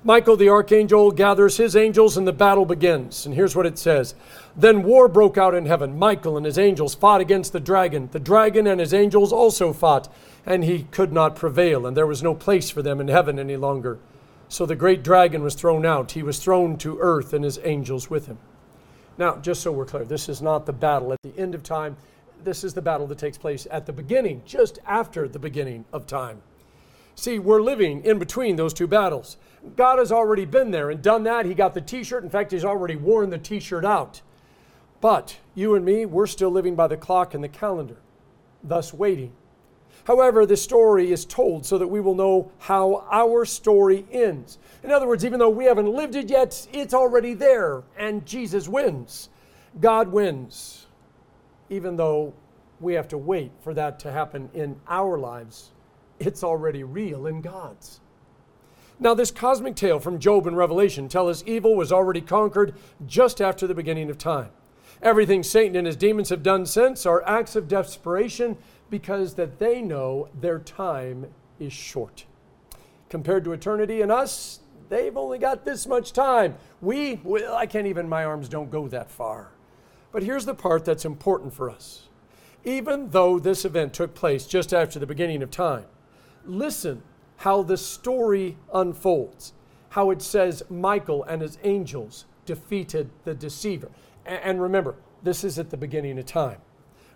Michael 0.02 0.36
the 0.36 0.48
archangel 0.48 1.10
gathers 1.10 1.58
his 1.58 1.76
angels 1.76 2.16
and 2.16 2.26
the 2.26 2.32
battle 2.32 2.64
begins. 2.64 3.26
And 3.26 3.34
here's 3.34 3.54
what 3.54 3.66
it 3.66 3.78
says 3.78 4.14
Then 4.56 4.82
war 4.82 5.08
broke 5.08 5.36
out 5.36 5.54
in 5.54 5.66
heaven. 5.66 5.98
Michael 5.98 6.38
and 6.38 6.46
his 6.46 6.58
angels 6.58 6.94
fought 6.94 7.20
against 7.20 7.52
the 7.52 7.60
dragon. 7.60 8.08
The 8.10 8.18
dragon 8.18 8.66
and 8.66 8.80
his 8.80 8.94
angels 8.94 9.30
also 9.30 9.74
fought, 9.74 10.10
and 10.46 10.64
he 10.64 10.84
could 10.84 11.12
not 11.12 11.36
prevail, 11.36 11.86
and 11.86 11.94
there 11.94 12.06
was 12.06 12.22
no 12.22 12.34
place 12.34 12.70
for 12.70 12.80
them 12.80 12.98
in 12.98 13.08
heaven 13.08 13.38
any 13.38 13.56
longer. 13.56 13.98
So 14.48 14.64
the 14.64 14.74
great 14.74 15.02
dragon 15.04 15.42
was 15.42 15.54
thrown 15.54 15.84
out. 15.84 16.12
He 16.12 16.22
was 16.22 16.38
thrown 16.38 16.78
to 16.78 16.98
earth, 16.98 17.34
and 17.34 17.44
his 17.44 17.60
angels 17.62 18.08
with 18.08 18.26
him. 18.26 18.38
Now, 19.18 19.36
just 19.36 19.60
so 19.60 19.70
we're 19.70 19.84
clear, 19.84 20.04
this 20.04 20.30
is 20.30 20.40
not 20.40 20.64
the 20.64 20.72
battle 20.72 21.12
at 21.12 21.20
the 21.22 21.38
end 21.38 21.54
of 21.54 21.62
time. 21.62 21.96
This 22.42 22.64
is 22.64 22.72
the 22.72 22.80
battle 22.80 23.06
that 23.08 23.18
takes 23.18 23.36
place 23.36 23.66
at 23.70 23.84
the 23.84 23.92
beginning, 23.92 24.40
just 24.46 24.78
after 24.86 25.28
the 25.28 25.38
beginning 25.38 25.84
of 25.92 26.06
time. 26.06 26.40
See, 27.14 27.38
we're 27.38 27.62
living 27.62 28.04
in 28.04 28.18
between 28.18 28.56
those 28.56 28.72
two 28.72 28.86
battles. 28.86 29.36
God 29.76 29.98
has 29.98 30.10
already 30.10 30.44
been 30.44 30.70
there 30.70 30.90
and 30.90 31.02
done 31.02 31.22
that. 31.24 31.44
He 31.44 31.54
got 31.54 31.74
the 31.74 31.80
t 31.80 32.02
shirt. 32.02 32.24
In 32.24 32.30
fact, 32.30 32.52
He's 32.52 32.64
already 32.64 32.96
worn 32.96 33.30
the 33.30 33.38
t 33.38 33.60
shirt 33.60 33.84
out. 33.84 34.22
But 35.00 35.38
you 35.54 35.74
and 35.74 35.84
me, 35.84 36.06
we're 36.06 36.26
still 36.26 36.50
living 36.50 36.74
by 36.74 36.86
the 36.86 36.96
clock 36.96 37.34
and 37.34 37.42
the 37.42 37.48
calendar, 37.48 37.96
thus 38.62 38.92
waiting. 38.92 39.32
However, 40.04 40.46
the 40.46 40.56
story 40.56 41.12
is 41.12 41.24
told 41.24 41.64
so 41.66 41.78
that 41.78 41.86
we 41.86 42.00
will 42.00 42.14
know 42.14 42.50
how 42.58 43.06
our 43.10 43.44
story 43.44 44.06
ends. 44.10 44.58
In 44.82 44.90
other 44.90 45.06
words, 45.06 45.24
even 45.24 45.38
though 45.38 45.50
we 45.50 45.66
haven't 45.66 45.92
lived 45.92 46.16
it 46.16 46.30
yet, 46.30 46.66
it's 46.72 46.94
already 46.94 47.34
there, 47.34 47.82
and 47.98 48.24
Jesus 48.24 48.66
wins. 48.66 49.28
God 49.80 50.08
wins, 50.08 50.86
even 51.68 51.96
though 51.96 52.32
we 52.80 52.94
have 52.94 53.08
to 53.08 53.18
wait 53.18 53.52
for 53.60 53.74
that 53.74 53.98
to 54.00 54.10
happen 54.10 54.48
in 54.54 54.80
our 54.88 55.18
lives. 55.18 55.70
It's 56.20 56.44
already 56.44 56.84
real 56.84 57.26
in 57.26 57.40
God's. 57.40 58.00
Now, 59.00 59.14
this 59.14 59.30
cosmic 59.30 59.74
tale 59.74 59.98
from 59.98 60.18
Job 60.18 60.46
and 60.46 60.56
Revelation 60.56 61.08
tell 61.08 61.28
us 61.28 61.42
evil 61.46 61.74
was 61.74 61.90
already 61.90 62.20
conquered 62.20 62.74
just 63.06 63.40
after 63.40 63.66
the 63.66 63.74
beginning 63.74 64.10
of 64.10 64.18
time. 64.18 64.50
Everything 65.02 65.42
Satan 65.42 65.76
and 65.76 65.86
his 65.86 65.96
demons 65.96 66.28
have 66.28 66.42
done 66.42 66.66
since 66.66 67.06
are 67.06 67.26
acts 67.26 67.56
of 67.56 67.66
desperation 67.66 68.58
because 68.90 69.34
that 69.34 69.58
they 69.58 69.80
know 69.80 70.28
their 70.38 70.58
time 70.58 71.26
is 71.58 71.72
short. 71.72 72.26
Compared 73.08 73.42
to 73.44 73.52
eternity 73.52 74.02
and 74.02 74.12
us, 74.12 74.60
they've 74.90 75.16
only 75.16 75.38
got 75.38 75.64
this 75.64 75.86
much 75.86 76.12
time. 76.12 76.56
We, 76.82 77.18
well, 77.24 77.56
I 77.56 77.64
can't 77.64 77.86
even, 77.86 78.06
my 78.06 78.26
arms 78.26 78.50
don't 78.50 78.70
go 78.70 78.86
that 78.88 79.10
far. 79.10 79.52
But 80.12 80.22
here's 80.22 80.44
the 80.44 80.54
part 80.54 80.84
that's 80.84 81.06
important 81.06 81.54
for 81.54 81.70
us. 81.70 82.08
Even 82.64 83.08
though 83.08 83.38
this 83.38 83.64
event 83.64 83.94
took 83.94 84.14
place 84.14 84.46
just 84.46 84.74
after 84.74 84.98
the 84.98 85.06
beginning 85.06 85.42
of 85.42 85.50
time, 85.50 85.86
listen 86.44 87.02
how 87.38 87.62
the 87.62 87.76
story 87.76 88.56
unfolds, 88.72 89.52
how 89.90 90.10
it 90.10 90.20
says 90.22 90.62
Michael 90.68 91.24
and 91.24 91.42
his 91.42 91.58
angels 91.62 92.26
defeated 92.44 93.10
the 93.24 93.34
deceiver. 93.34 93.90
And 94.26 94.60
remember, 94.60 94.96
this 95.22 95.44
is 95.44 95.58
at 95.58 95.70
the 95.70 95.76
beginning 95.76 96.18
of 96.18 96.26
time. 96.26 96.58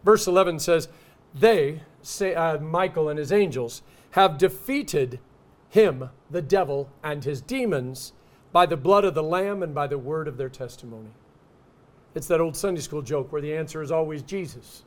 Verse 0.04 0.26
11 0.26 0.60
says, 0.60 0.88
They, 1.34 1.82
say, 2.02 2.34
uh, 2.34 2.58
Michael 2.58 3.08
and 3.08 3.18
his 3.18 3.32
angels, 3.32 3.82
have 4.12 4.38
defeated 4.38 5.18
him, 5.68 6.10
the 6.30 6.42
devil, 6.42 6.90
and 7.02 7.24
his 7.24 7.40
demons 7.40 8.12
by 8.52 8.64
the 8.64 8.76
blood 8.76 9.04
of 9.04 9.14
the 9.14 9.22
Lamb 9.22 9.62
and 9.62 9.74
by 9.74 9.86
the 9.86 9.98
word 9.98 10.28
of 10.28 10.36
their 10.36 10.48
testimony. 10.48 11.10
It's 12.14 12.28
that 12.28 12.40
old 12.40 12.56
Sunday 12.56 12.80
school 12.80 13.02
joke 13.02 13.32
where 13.32 13.42
the 13.42 13.54
answer 13.54 13.82
is 13.82 13.90
always 13.90 14.22
Jesus. 14.22 14.84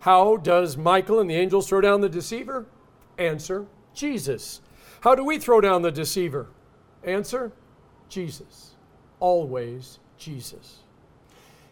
How 0.00 0.38
does 0.38 0.76
Michael 0.76 1.20
and 1.20 1.28
the 1.28 1.34
angels 1.34 1.68
throw 1.68 1.80
down 1.80 2.00
the 2.00 2.08
deceiver? 2.08 2.66
Answer 3.18 3.66
Jesus. 3.94 4.60
How 5.00 5.14
do 5.14 5.24
we 5.24 5.38
throw 5.38 5.60
down 5.60 5.82
the 5.82 5.92
deceiver? 5.92 6.48
Answer 7.04 7.52
Jesus. 8.08 8.74
Always 9.20 9.98
Jesus. 10.18 10.80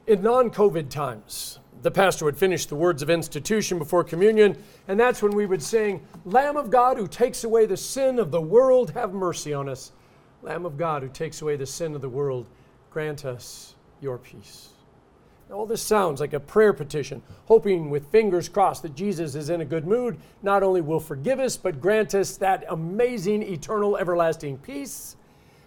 In 0.07 0.23
non 0.23 0.51
COVID 0.51 0.91
times, 0.91 1.59
the 1.83 1.91
pastor 1.91 2.25
would 2.27 2.37
finish 2.37 2.67
the 2.67 2.75
words 2.75 3.03
of 3.03 3.11
institution 3.11 3.79
before 3.79 4.05
communion, 4.05 4.57
and 4.89 5.01
that's 5.01 5.23
when 5.23 5.33
we 5.33 5.47
would 5.47 5.63
sing, 5.63 6.07
Lamb 6.25 6.57
of 6.57 6.71
God 6.71 6.99
who 6.99 7.09
takes 7.09 7.45
away 7.45 7.67
the 7.67 7.77
sin 7.77 8.19
of 8.19 8.31
the 8.31 8.41
world, 8.41 8.91
have 8.91 9.15
mercy 9.15 9.55
on 9.55 9.69
us. 9.69 9.93
Lamb 10.43 10.67
of 10.67 10.77
God 10.77 11.03
who 11.03 11.09
takes 11.09 11.41
away 11.41 11.57
the 11.57 11.67
sin 11.67 11.95
of 11.95 12.03
the 12.03 12.09
world, 12.09 12.47
grant 12.91 13.25
us 13.25 13.75
your 14.01 14.19
peace. 14.19 14.74
All 15.53 15.67
this 15.67 15.83
sounds 15.83 16.21
like 16.21 16.33
a 16.33 16.41
prayer 16.41 16.73
petition, 16.73 17.23
hoping 17.47 17.91
with 17.91 18.11
fingers 18.11 18.49
crossed 18.49 18.83
that 18.83 18.95
Jesus 18.95 19.35
is 19.35 19.51
in 19.51 19.61
a 19.61 19.65
good 19.65 19.87
mood, 19.87 20.19
not 20.43 20.63
only 20.63 20.81
will 20.81 21.01
forgive 21.01 21.39
us, 21.39 21.57
but 21.57 21.81
grant 21.81 22.15
us 22.15 22.37
that 22.39 22.65
amazing, 22.69 23.43
eternal, 23.43 23.97
everlasting 23.97 24.59
peace. 24.59 25.17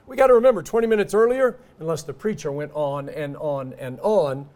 We 0.08 0.16
got 0.16 0.28
to 0.28 0.34
remember 0.34 0.64
20 0.64 0.88
minutes 0.88 1.14
earlier, 1.14 1.58
unless 1.80 2.04
the 2.04 2.14
preacher 2.14 2.52
went 2.52 2.72
on 2.74 3.10
and 3.10 3.38
on 3.38 3.74
and 3.74 4.00
on, 4.00 4.50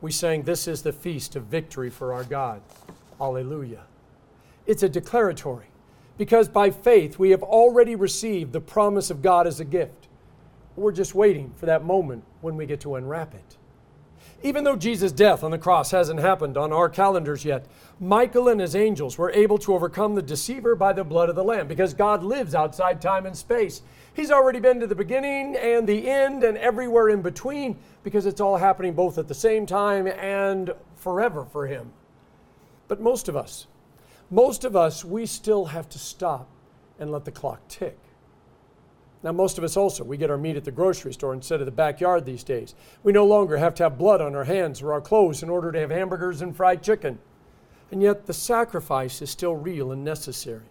we 0.00 0.12
sang, 0.12 0.42
This 0.42 0.68
is 0.68 0.82
the 0.82 0.92
feast 0.92 1.34
of 1.34 1.44
victory 1.44 1.90
for 1.90 2.12
our 2.12 2.24
God. 2.24 2.62
Alleluia. 3.20 3.82
It's 4.66 4.82
a 4.82 4.88
declaratory 4.88 5.66
because 6.18 6.48
by 6.48 6.70
faith 6.70 7.18
we 7.18 7.30
have 7.30 7.42
already 7.42 7.96
received 7.96 8.52
the 8.52 8.60
promise 8.60 9.10
of 9.10 9.22
God 9.22 9.46
as 9.46 9.60
a 9.60 9.64
gift. 9.64 10.08
We're 10.76 10.92
just 10.92 11.14
waiting 11.14 11.52
for 11.56 11.66
that 11.66 11.84
moment 11.84 12.22
when 12.42 12.56
we 12.56 12.66
get 12.66 12.80
to 12.82 12.96
unwrap 12.96 13.34
it. 13.34 13.56
Even 14.42 14.62
though 14.62 14.76
Jesus' 14.76 15.10
death 15.10 15.42
on 15.42 15.50
the 15.50 15.58
cross 15.58 15.90
hasn't 15.90 16.20
happened 16.20 16.56
on 16.56 16.72
our 16.72 16.88
calendars 16.88 17.44
yet, 17.44 17.66
Michael 17.98 18.48
and 18.48 18.60
his 18.60 18.76
angels 18.76 19.18
were 19.18 19.32
able 19.32 19.58
to 19.58 19.74
overcome 19.74 20.14
the 20.14 20.22
deceiver 20.22 20.76
by 20.76 20.92
the 20.92 21.02
blood 21.02 21.28
of 21.28 21.34
the 21.34 21.42
Lamb 21.42 21.66
because 21.66 21.92
God 21.92 22.22
lives 22.22 22.54
outside 22.54 23.02
time 23.02 23.26
and 23.26 23.36
space. 23.36 23.82
He's 24.14 24.30
already 24.30 24.60
been 24.60 24.78
to 24.78 24.86
the 24.86 24.94
beginning 24.94 25.56
and 25.56 25.88
the 25.88 26.08
end 26.08 26.44
and 26.44 26.56
everywhere 26.56 27.08
in 27.08 27.20
between 27.20 27.76
because 28.04 28.26
it's 28.26 28.40
all 28.40 28.56
happening 28.56 28.94
both 28.94 29.18
at 29.18 29.26
the 29.26 29.34
same 29.34 29.66
time 29.66 30.06
and 30.06 30.72
forever 30.96 31.44
for 31.44 31.66
Him. 31.66 31.90
But 32.86 33.00
most 33.00 33.28
of 33.28 33.36
us, 33.36 33.66
most 34.30 34.64
of 34.64 34.76
us, 34.76 35.04
we 35.04 35.26
still 35.26 35.66
have 35.66 35.88
to 35.90 35.98
stop 35.98 36.48
and 36.98 37.10
let 37.10 37.24
the 37.24 37.32
clock 37.32 37.60
tick. 37.68 37.98
Now, 39.22 39.32
most 39.32 39.58
of 39.58 39.64
us 39.64 39.76
also, 39.76 40.04
we 40.04 40.16
get 40.16 40.30
our 40.30 40.38
meat 40.38 40.56
at 40.56 40.64
the 40.64 40.70
grocery 40.70 41.12
store 41.12 41.34
instead 41.34 41.60
of 41.60 41.66
the 41.66 41.72
backyard 41.72 42.24
these 42.24 42.44
days. 42.44 42.74
We 43.02 43.12
no 43.12 43.26
longer 43.26 43.56
have 43.56 43.74
to 43.74 43.82
have 43.82 43.98
blood 43.98 44.20
on 44.20 44.36
our 44.36 44.44
hands 44.44 44.80
or 44.80 44.92
our 44.92 45.00
clothes 45.00 45.42
in 45.42 45.50
order 45.50 45.72
to 45.72 45.80
have 45.80 45.90
hamburgers 45.90 46.40
and 46.40 46.56
fried 46.56 46.82
chicken. 46.82 47.18
And 47.90 48.00
yet, 48.00 48.26
the 48.26 48.32
sacrifice 48.32 49.20
is 49.20 49.30
still 49.30 49.56
real 49.56 49.90
and 49.90 50.04
necessary. 50.04 50.66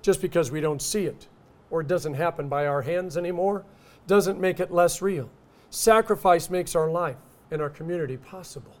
Just 0.00 0.22
because 0.22 0.50
we 0.50 0.60
don't 0.60 0.80
see 0.80 1.04
it 1.04 1.28
or 1.70 1.82
it 1.82 1.88
doesn't 1.88 2.14
happen 2.14 2.48
by 2.48 2.66
our 2.66 2.82
hands 2.82 3.16
anymore 3.16 3.64
doesn't 4.06 4.40
make 4.40 4.60
it 4.60 4.70
less 4.70 5.02
real. 5.02 5.28
Sacrifice 5.70 6.48
makes 6.48 6.74
our 6.74 6.90
life 6.90 7.16
and 7.50 7.60
our 7.60 7.70
community 7.70 8.16
possible. 8.16 8.76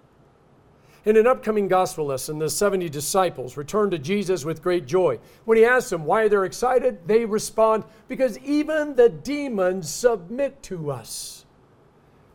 In 1.04 1.18
an 1.18 1.26
upcoming 1.26 1.68
gospel 1.68 2.06
lesson, 2.06 2.38
the 2.38 2.48
70 2.48 2.88
disciples 2.88 3.58
return 3.58 3.90
to 3.90 3.98
Jesus 3.98 4.46
with 4.46 4.62
great 4.62 4.86
joy. 4.86 5.18
When 5.44 5.58
he 5.58 5.64
asks 5.64 5.90
them 5.90 6.06
why 6.06 6.28
they're 6.28 6.46
excited, 6.46 7.06
they 7.06 7.26
respond, 7.26 7.84
Because 8.08 8.38
even 8.38 8.96
the 8.96 9.10
demons 9.10 9.90
submit 9.90 10.62
to 10.64 10.90
us. 10.90 11.44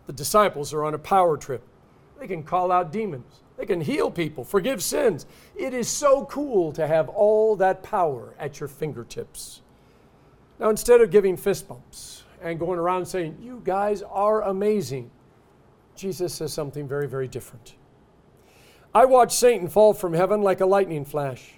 The 0.06 0.14
disciples 0.14 0.72
are 0.72 0.84
on 0.84 0.94
a 0.94 1.00
power 1.00 1.36
trip. 1.36 1.64
They 2.20 2.28
can 2.28 2.44
call 2.44 2.72
out 2.72 2.92
demons, 2.92 3.42
they 3.58 3.66
can 3.66 3.82
heal 3.82 4.12
people, 4.12 4.44
forgive 4.44 4.84
sins. 4.84 5.26
It 5.56 5.74
is 5.74 5.88
so 5.88 6.26
cool 6.26 6.72
to 6.74 6.86
have 6.86 7.10
all 7.10 7.56
that 7.56 7.82
power 7.82 8.36
at 8.38 8.60
your 8.60 8.70
fingertips. 8.70 9.62
Now, 10.60 10.70
instead 10.70 11.02
of 11.02 11.10
giving 11.10 11.38
fist 11.38 11.68
bumps 11.68 12.24
and 12.42 12.60
going 12.60 12.78
around 12.78 13.06
saying, 13.06 13.38
You 13.42 13.62
guys 13.64 14.04
are 14.04 14.44
amazing, 14.44 15.10
Jesus 15.96 16.36
says 16.36 16.54
something 16.54 16.88
very, 16.88 17.08
very 17.08 17.28
different. 17.28 17.76
I 18.93 19.05
watched 19.05 19.38
Satan 19.38 19.67
fall 19.67 19.93
from 19.93 20.13
heaven 20.13 20.41
like 20.41 20.62
a 20.62 20.65
lightning 20.65 21.05
flash. 21.05 21.53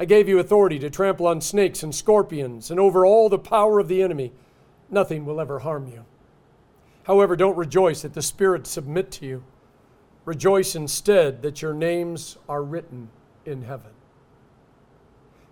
I 0.00 0.04
gave 0.04 0.28
you 0.28 0.40
authority 0.40 0.80
to 0.80 0.90
trample 0.90 1.28
on 1.28 1.40
snakes 1.40 1.84
and 1.84 1.94
scorpions 1.94 2.72
and 2.72 2.80
over 2.80 3.06
all 3.06 3.28
the 3.28 3.38
power 3.38 3.78
of 3.78 3.86
the 3.86 4.02
enemy. 4.02 4.32
Nothing 4.90 5.24
will 5.24 5.40
ever 5.40 5.60
harm 5.60 5.86
you. 5.86 6.04
However, 7.04 7.36
don't 7.36 7.56
rejoice 7.56 8.02
that 8.02 8.14
the 8.14 8.22
spirits 8.22 8.70
submit 8.70 9.12
to 9.12 9.26
you. 9.26 9.44
Rejoice 10.24 10.74
instead 10.74 11.42
that 11.42 11.62
your 11.62 11.72
names 11.72 12.36
are 12.48 12.64
written 12.64 13.10
in 13.46 13.62
heaven. 13.62 13.92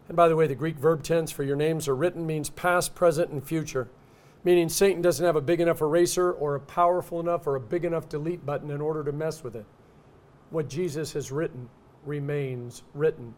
And 0.08 0.16
by 0.16 0.26
the 0.26 0.36
way, 0.36 0.48
the 0.48 0.56
Greek 0.56 0.76
verb 0.76 1.04
tense 1.04 1.30
for 1.30 1.44
your 1.44 1.56
names 1.56 1.86
are 1.86 1.94
written 1.94 2.26
means 2.26 2.50
past, 2.50 2.96
present, 2.96 3.30
and 3.30 3.44
future, 3.44 3.88
meaning 4.42 4.68
Satan 4.68 5.00
doesn't 5.00 5.24
have 5.24 5.36
a 5.36 5.40
big 5.40 5.60
enough 5.60 5.80
eraser 5.80 6.32
or 6.32 6.56
a 6.56 6.60
powerful 6.60 7.20
enough 7.20 7.46
or 7.46 7.54
a 7.54 7.60
big 7.60 7.84
enough 7.84 8.08
delete 8.08 8.44
button 8.44 8.70
in 8.70 8.80
order 8.80 9.04
to 9.04 9.12
mess 9.12 9.44
with 9.44 9.54
it. 9.54 9.66
What 10.50 10.68
Jesus 10.68 11.12
has 11.12 11.32
written 11.32 11.68
remains 12.04 12.82
written. 12.94 13.34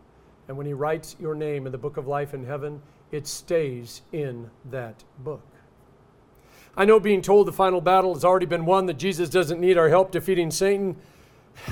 And 0.49 0.57
when 0.57 0.67
he 0.67 0.73
writes 0.73 1.17
your 1.21 1.35
name 1.35 1.67
in 1.67 1.73
the 1.73 1.79
book 1.79 1.97
of 1.97 2.07
life 2.07 2.35
in 2.35 2.45
heaven, 2.45 2.83
it 3.11 3.27
stays 3.27 4.03
in 4.13 4.51
that 4.71 5.05
book. 5.19 5.47
I 6.77 6.87
know 6.87 6.99
being 6.99 7.21
told 7.21 7.47
the 7.47 7.53
final 7.53 7.83
battle 7.83 8.15
has 8.15 8.25
already 8.25 8.47
been 8.47 8.65
won, 8.65 8.87
that 8.87 8.99
Jesus 8.99 9.29
doesn't 9.29 9.61
need 9.61 9.77
our 9.77 9.91
help 9.91 10.11
defeating 10.11 10.51
Satan. 10.51 10.97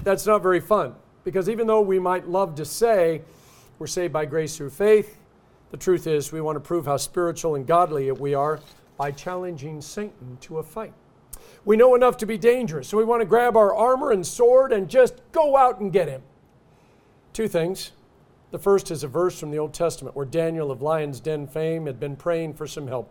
That's 0.02 0.26
not 0.26 0.42
very 0.42 0.61
fun 0.61 0.94
because 1.25 1.49
even 1.49 1.66
though 1.66 1.80
we 1.80 1.99
might 1.99 2.28
love 2.28 2.54
to 2.56 2.64
say 2.64 3.23
we're 3.78 3.87
saved 3.87 4.12
by 4.12 4.26
grace 4.26 4.56
through 4.56 4.70
faith, 4.70 5.18
the 5.70 5.76
truth 5.76 6.06
is 6.06 6.32
we 6.32 6.40
want 6.40 6.56
to 6.56 6.61
prove 6.61 6.85
how 6.85 6.99
spiritual 6.99 7.54
and 7.54 7.66
godly 7.66 8.11
we 8.12 8.35
are 8.35 8.61
by 8.99 9.11
challenging 9.11 9.80
Satan 9.80 10.37
to 10.42 10.59
a 10.59 10.62
fight. 10.62 10.92
We 11.64 11.76
know 11.76 11.95
enough 11.95 12.16
to 12.19 12.26
be 12.26 12.38
dangerous, 12.38 12.88
so 12.88 12.97
we 12.97 13.04
want 13.04 13.21
to 13.21 13.26
grab 13.26 13.57
our 13.57 13.75
armor 13.75 14.11
and 14.12 14.26
sword 14.26 14.73
and 14.73 14.88
just 14.88 15.14
go 15.33 15.57
out 15.57 15.80
and 15.80 15.92
get 15.92 16.09
him. 16.09 16.23
Two 17.33 17.49
things. 17.49 17.92
The 18.50 18.59
first 18.59 18.90
is 18.90 19.04
a 19.04 19.09
verse 19.09 19.38
from 19.38 19.50
the 19.50 19.59
Old 19.59 19.73
Testament 19.73 20.16
where 20.16 20.26
Daniel 20.26 20.71
of 20.71 20.83
Lion's 20.83 21.21
Den 21.21 21.47
fame 21.47 21.87
had 21.87 22.00
been 22.00 22.16
praying 22.16 22.54
for 22.54 22.66
some 22.66 22.88
help. 22.88 23.11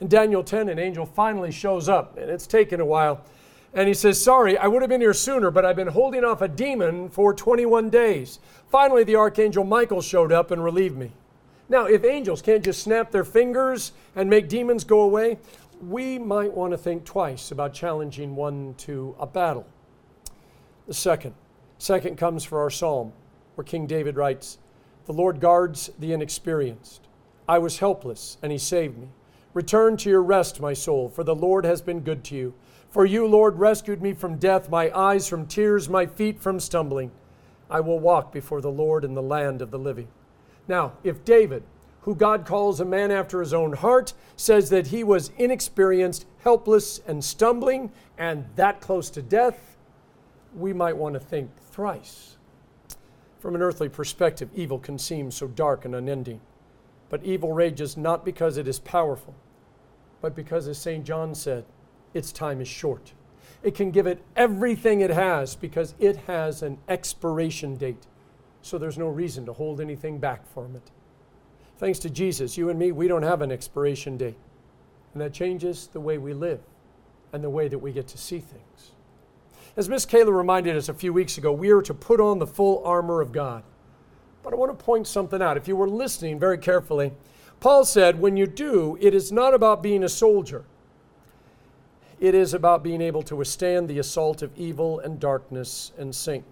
In 0.00 0.08
Daniel 0.08 0.42
10, 0.42 0.68
an 0.68 0.78
angel 0.78 1.04
finally 1.04 1.50
shows 1.50 1.88
up, 1.88 2.16
and 2.16 2.30
it's 2.30 2.46
taken 2.46 2.80
a 2.80 2.86
while. 2.86 3.24
And 3.74 3.86
he 3.86 3.94
says, 3.94 4.22
Sorry, 4.22 4.56
I 4.56 4.66
would 4.66 4.80
have 4.80 4.88
been 4.88 5.00
here 5.00 5.12
sooner, 5.12 5.50
but 5.50 5.64
I've 5.64 5.76
been 5.76 5.88
holding 5.88 6.24
off 6.24 6.40
a 6.40 6.48
demon 6.48 7.10
for 7.10 7.34
21 7.34 7.90
days. 7.90 8.38
Finally, 8.70 9.04
the 9.04 9.16
archangel 9.16 9.64
Michael 9.64 10.00
showed 10.00 10.32
up 10.32 10.50
and 10.50 10.64
relieved 10.64 10.96
me. 10.96 11.12
Now, 11.68 11.84
if 11.84 12.04
angels 12.04 12.40
can't 12.40 12.64
just 12.64 12.82
snap 12.82 13.10
their 13.10 13.24
fingers 13.24 13.92
and 14.16 14.30
make 14.30 14.48
demons 14.48 14.84
go 14.84 15.00
away, 15.00 15.38
we 15.82 16.18
might 16.18 16.52
want 16.52 16.72
to 16.72 16.78
think 16.78 17.04
twice 17.04 17.50
about 17.50 17.72
challenging 17.72 18.34
one 18.36 18.74
to 18.78 19.14
a 19.18 19.26
battle. 19.26 19.66
The 20.86 20.94
second, 20.94 21.34
second 21.78 22.16
comes 22.16 22.44
for 22.44 22.60
our 22.60 22.70
psalm, 22.70 23.12
where 23.54 23.64
King 23.64 23.86
David 23.86 24.16
writes, 24.16 24.58
The 25.06 25.12
Lord 25.12 25.40
guards 25.40 25.90
the 25.98 26.12
inexperienced. 26.12 27.06
I 27.48 27.58
was 27.58 27.78
helpless, 27.78 28.38
and 28.42 28.52
he 28.52 28.58
saved 28.58 28.98
me. 28.98 29.08
Return 29.54 29.96
to 29.98 30.10
your 30.10 30.22
rest, 30.22 30.60
my 30.60 30.72
soul, 30.72 31.08
for 31.08 31.24
the 31.24 31.34
Lord 31.34 31.64
has 31.64 31.80
been 31.80 32.00
good 32.00 32.22
to 32.24 32.36
you. 32.36 32.54
For 32.90 33.04
you, 33.04 33.26
Lord, 33.26 33.58
rescued 33.58 34.02
me 34.02 34.12
from 34.14 34.36
death, 34.36 34.70
my 34.70 34.90
eyes 34.96 35.28
from 35.28 35.46
tears, 35.46 35.88
my 35.88 36.06
feet 36.06 36.40
from 36.40 36.60
stumbling. 36.60 37.10
I 37.70 37.80
will 37.80 37.98
walk 37.98 38.32
before 38.32 38.60
the 38.60 38.70
Lord 38.70 39.04
in 39.04 39.14
the 39.14 39.22
land 39.22 39.60
of 39.60 39.70
the 39.70 39.78
living. 39.78 40.08
Now, 40.66 40.92
if 41.04 41.24
David, 41.24 41.62
who 42.02 42.14
God 42.14 42.46
calls 42.46 42.80
a 42.80 42.84
man 42.84 43.10
after 43.10 43.40
his 43.40 43.52
own 43.52 43.74
heart, 43.74 44.14
says 44.36 44.70
that 44.70 44.88
he 44.88 45.04
was 45.04 45.30
inexperienced, 45.36 46.26
helpless, 46.42 47.00
and 47.06 47.22
stumbling, 47.22 47.92
and 48.16 48.46
that 48.56 48.80
close 48.80 49.10
to 49.10 49.22
death, 49.22 49.76
we 50.54 50.72
might 50.72 50.96
want 50.96 51.14
to 51.14 51.20
think 51.20 51.50
thrice. 51.70 52.36
From 53.40 53.54
an 53.54 53.62
earthly 53.62 53.88
perspective, 53.88 54.48
evil 54.54 54.78
can 54.78 54.98
seem 54.98 55.30
so 55.30 55.46
dark 55.46 55.84
and 55.84 55.94
unending. 55.94 56.40
But 57.08 57.24
evil 57.24 57.52
rages 57.52 57.96
not 57.96 58.24
because 58.24 58.56
it 58.56 58.68
is 58.68 58.78
powerful, 58.78 59.34
but 60.20 60.34
because, 60.34 60.68
as 60.68 60.78
St. 60.78 61.04
John 61.04 61.34
said, 61.34 61.64
its 62.14 62.32
time 62.32 62.60
is 62.60 62.68
short. 62.68 63.12
It 63.62 63.74
can 63.74 63.90
give 63.90 64.06
it 64.06 64.22
everything 64.36 65.00
it 65.00 65.10
has 65.10 65.56
because 65.56 65.94
it 65.98 66.16
has 66.26 66.62
an 66.62 66.78
expiration 66.88 67.76
date. 67.76 68.06
So 68.62 68.78
there's 68.78 68.98
no 68.98 69.08
reason 69.08 69.46
to 69.46 69.52
hold 69.52 69.80
anything 69.80 70.18
back 70.18 70.46
from 70.52 70.76
it. 70.76 70.90
Thanks 71.78 72.00
to 72.00 72.10
Jesus, 72.10 72.58
you 72.58 72.70
and 72.70 72.78
me, 72.78 72.90
we 72.90 73.06
don't 73.06 73.22
have 73.22 73.40
an 73.40 73.52
expiration 73.52 74.16
date. 74.16 74.36
And 75.12 75.22
that 75.22 75.32
changes 75.32 75.88
the 75.92 76.00
way 76.00 76.18
we 76.18 76.34
live 76.34 76.60
and 77.32 77.42
the 77.42 77.50
way 77.50 77.68
that 77.68 77.78
we 77.78 77.92
get 77.92 78.08
to 78.08 78.18
see 78.18 78.40
things. 78.40 78.92
As 79.76 79.88
Miss 79.88 80.04
Kayla 80.04 80.36
reminded 80.36 80.76
us 80.76 80.88
a 80.88 80.94
few 80.94 81.12
weeks 81.12 81.38
ago, 81.38 81.52
we 81.52 81.70
are 81.70 81.82
to 81.82 81.94
put 81.94 82.20
on 82.20 82.40
the 82.40 82.46
full 82.46 82.82
armor 82.84 83.20
of 83.20 83.30
God. 83.30 83.62
But 84.42 84.52
I 84.52 84.56
want 84.56 84.76
to 84.76 84.84
point 84.84 85.06
something 85.06 85.40
out. 85.40 85.56
If 85.56 85.68
you 85.68 85.76
were 85.76 85.88
listening 85.88 86.38
very 86.38 86.58
carefully, 86.58 87.12
Paul 87.60 87.84
said, 87.84 88.20
when 88.20 88.36
you 88.36 88.46
do, 88.46 88.98
it 89.00 89.14
is 89.14 89.30
not 89.30 89.54
about 89.54 89.82
being 89.82 90.02
a 90.02 90.08
soldier. 90.08 90.64
It 92.18 92.34
is 92.34 92.54
about 92.54 92.82
being 92.82 93.00
able 93.00 93.22
to 93.22 93.36
withstand 93.36 93.88
the 93.88 94.00
assault 94.00 94.42
of 94.42 94.50
evil 94.56 94.98
and 94.98 95.20
darkness 95.20 95.92
and 95.96 96.12
Satan, 96.12 96.44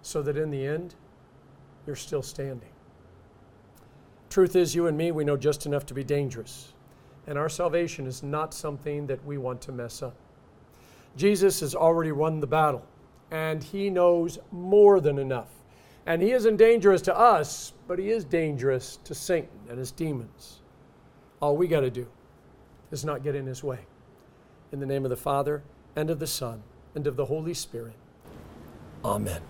so 0.00 0.22
that 0.22 0.38
in 0.38 0.50
the 0.50 0.66
end, 0.66 0.94
you're 1.86 1.96
still 1.96 2.22
standing. 2.22 2.70
Truth 4.36 4.54
is, 4.54 4.74
you 4.74 4.86
and 4.86 4.98
me, 4.98 5.12
we 5.12 5.24
know 5.24 5.38
just 5.38 5.64
enough 5.64 5.86
to 5.86 5.94
be 5.94 6.04
dangerous. 6.04 6.74
And 7.26 7.38
our 7.38 7.48
salvation 7.48 8.06
is 8.06 8.22
not 8.22 8.52
something 8.52 9.06
that 9.06 9.24
we 9.24 9.38
want 9.38 9.62
to 9.62 9.72
mess 9.72 10.02
up. 10.02 10.14
Jesus 11.16 11.60
has 11.60 11.74
already 11.74 12.12
won 12.12 12.40
the 12.40 12.46
battle, 12.46 12.84
and 13.30 13.64
he 13.64 13.88
knows 13.88 14.38
more 14.52 15.00
than 15.00 15.18
enough. 15.18 15.48
And 16.04 16.20
he 16.20 16.32
isn't 16.32 16.58
dangerous 16.58 17.00
to 17.00 17.18
us, 17.18 17.72
but 17.88 17.98
he 17.98 18.10
is 18.10 18.26
dangerous 18.26 18.98
to 19.04 19.14
Satan 19.14 19.58
and 19.70 19.78
his 19.78 19.90
demons. 19.90 20.60
All 21.40 21.56
we 21.56 21.66
got 21.66 21.80
to 21.80 21.90
do 21.90 22.06
is 22.90 23.06
not 23.06 23.24
get 23.24 23.34
in 23.34 23.46
his 23.46 23.64
way. 23.64 23.78
In 24.70 24.80
the 24.80 24.84
name 24.84 25.06
of 25.06 25.08
the 25.08 25.16
Father, 25.16 25.62
and 25.96 26.10
of 26.10 26.18
the 26.18 26.26
Son, 26.26 26.62
and 26.94 27.06
of 27.06 27.16
the 27.16 27.24
Holy 27.24 27.54
Spirit. 27.54 27.96
Amen. 29.02 29.40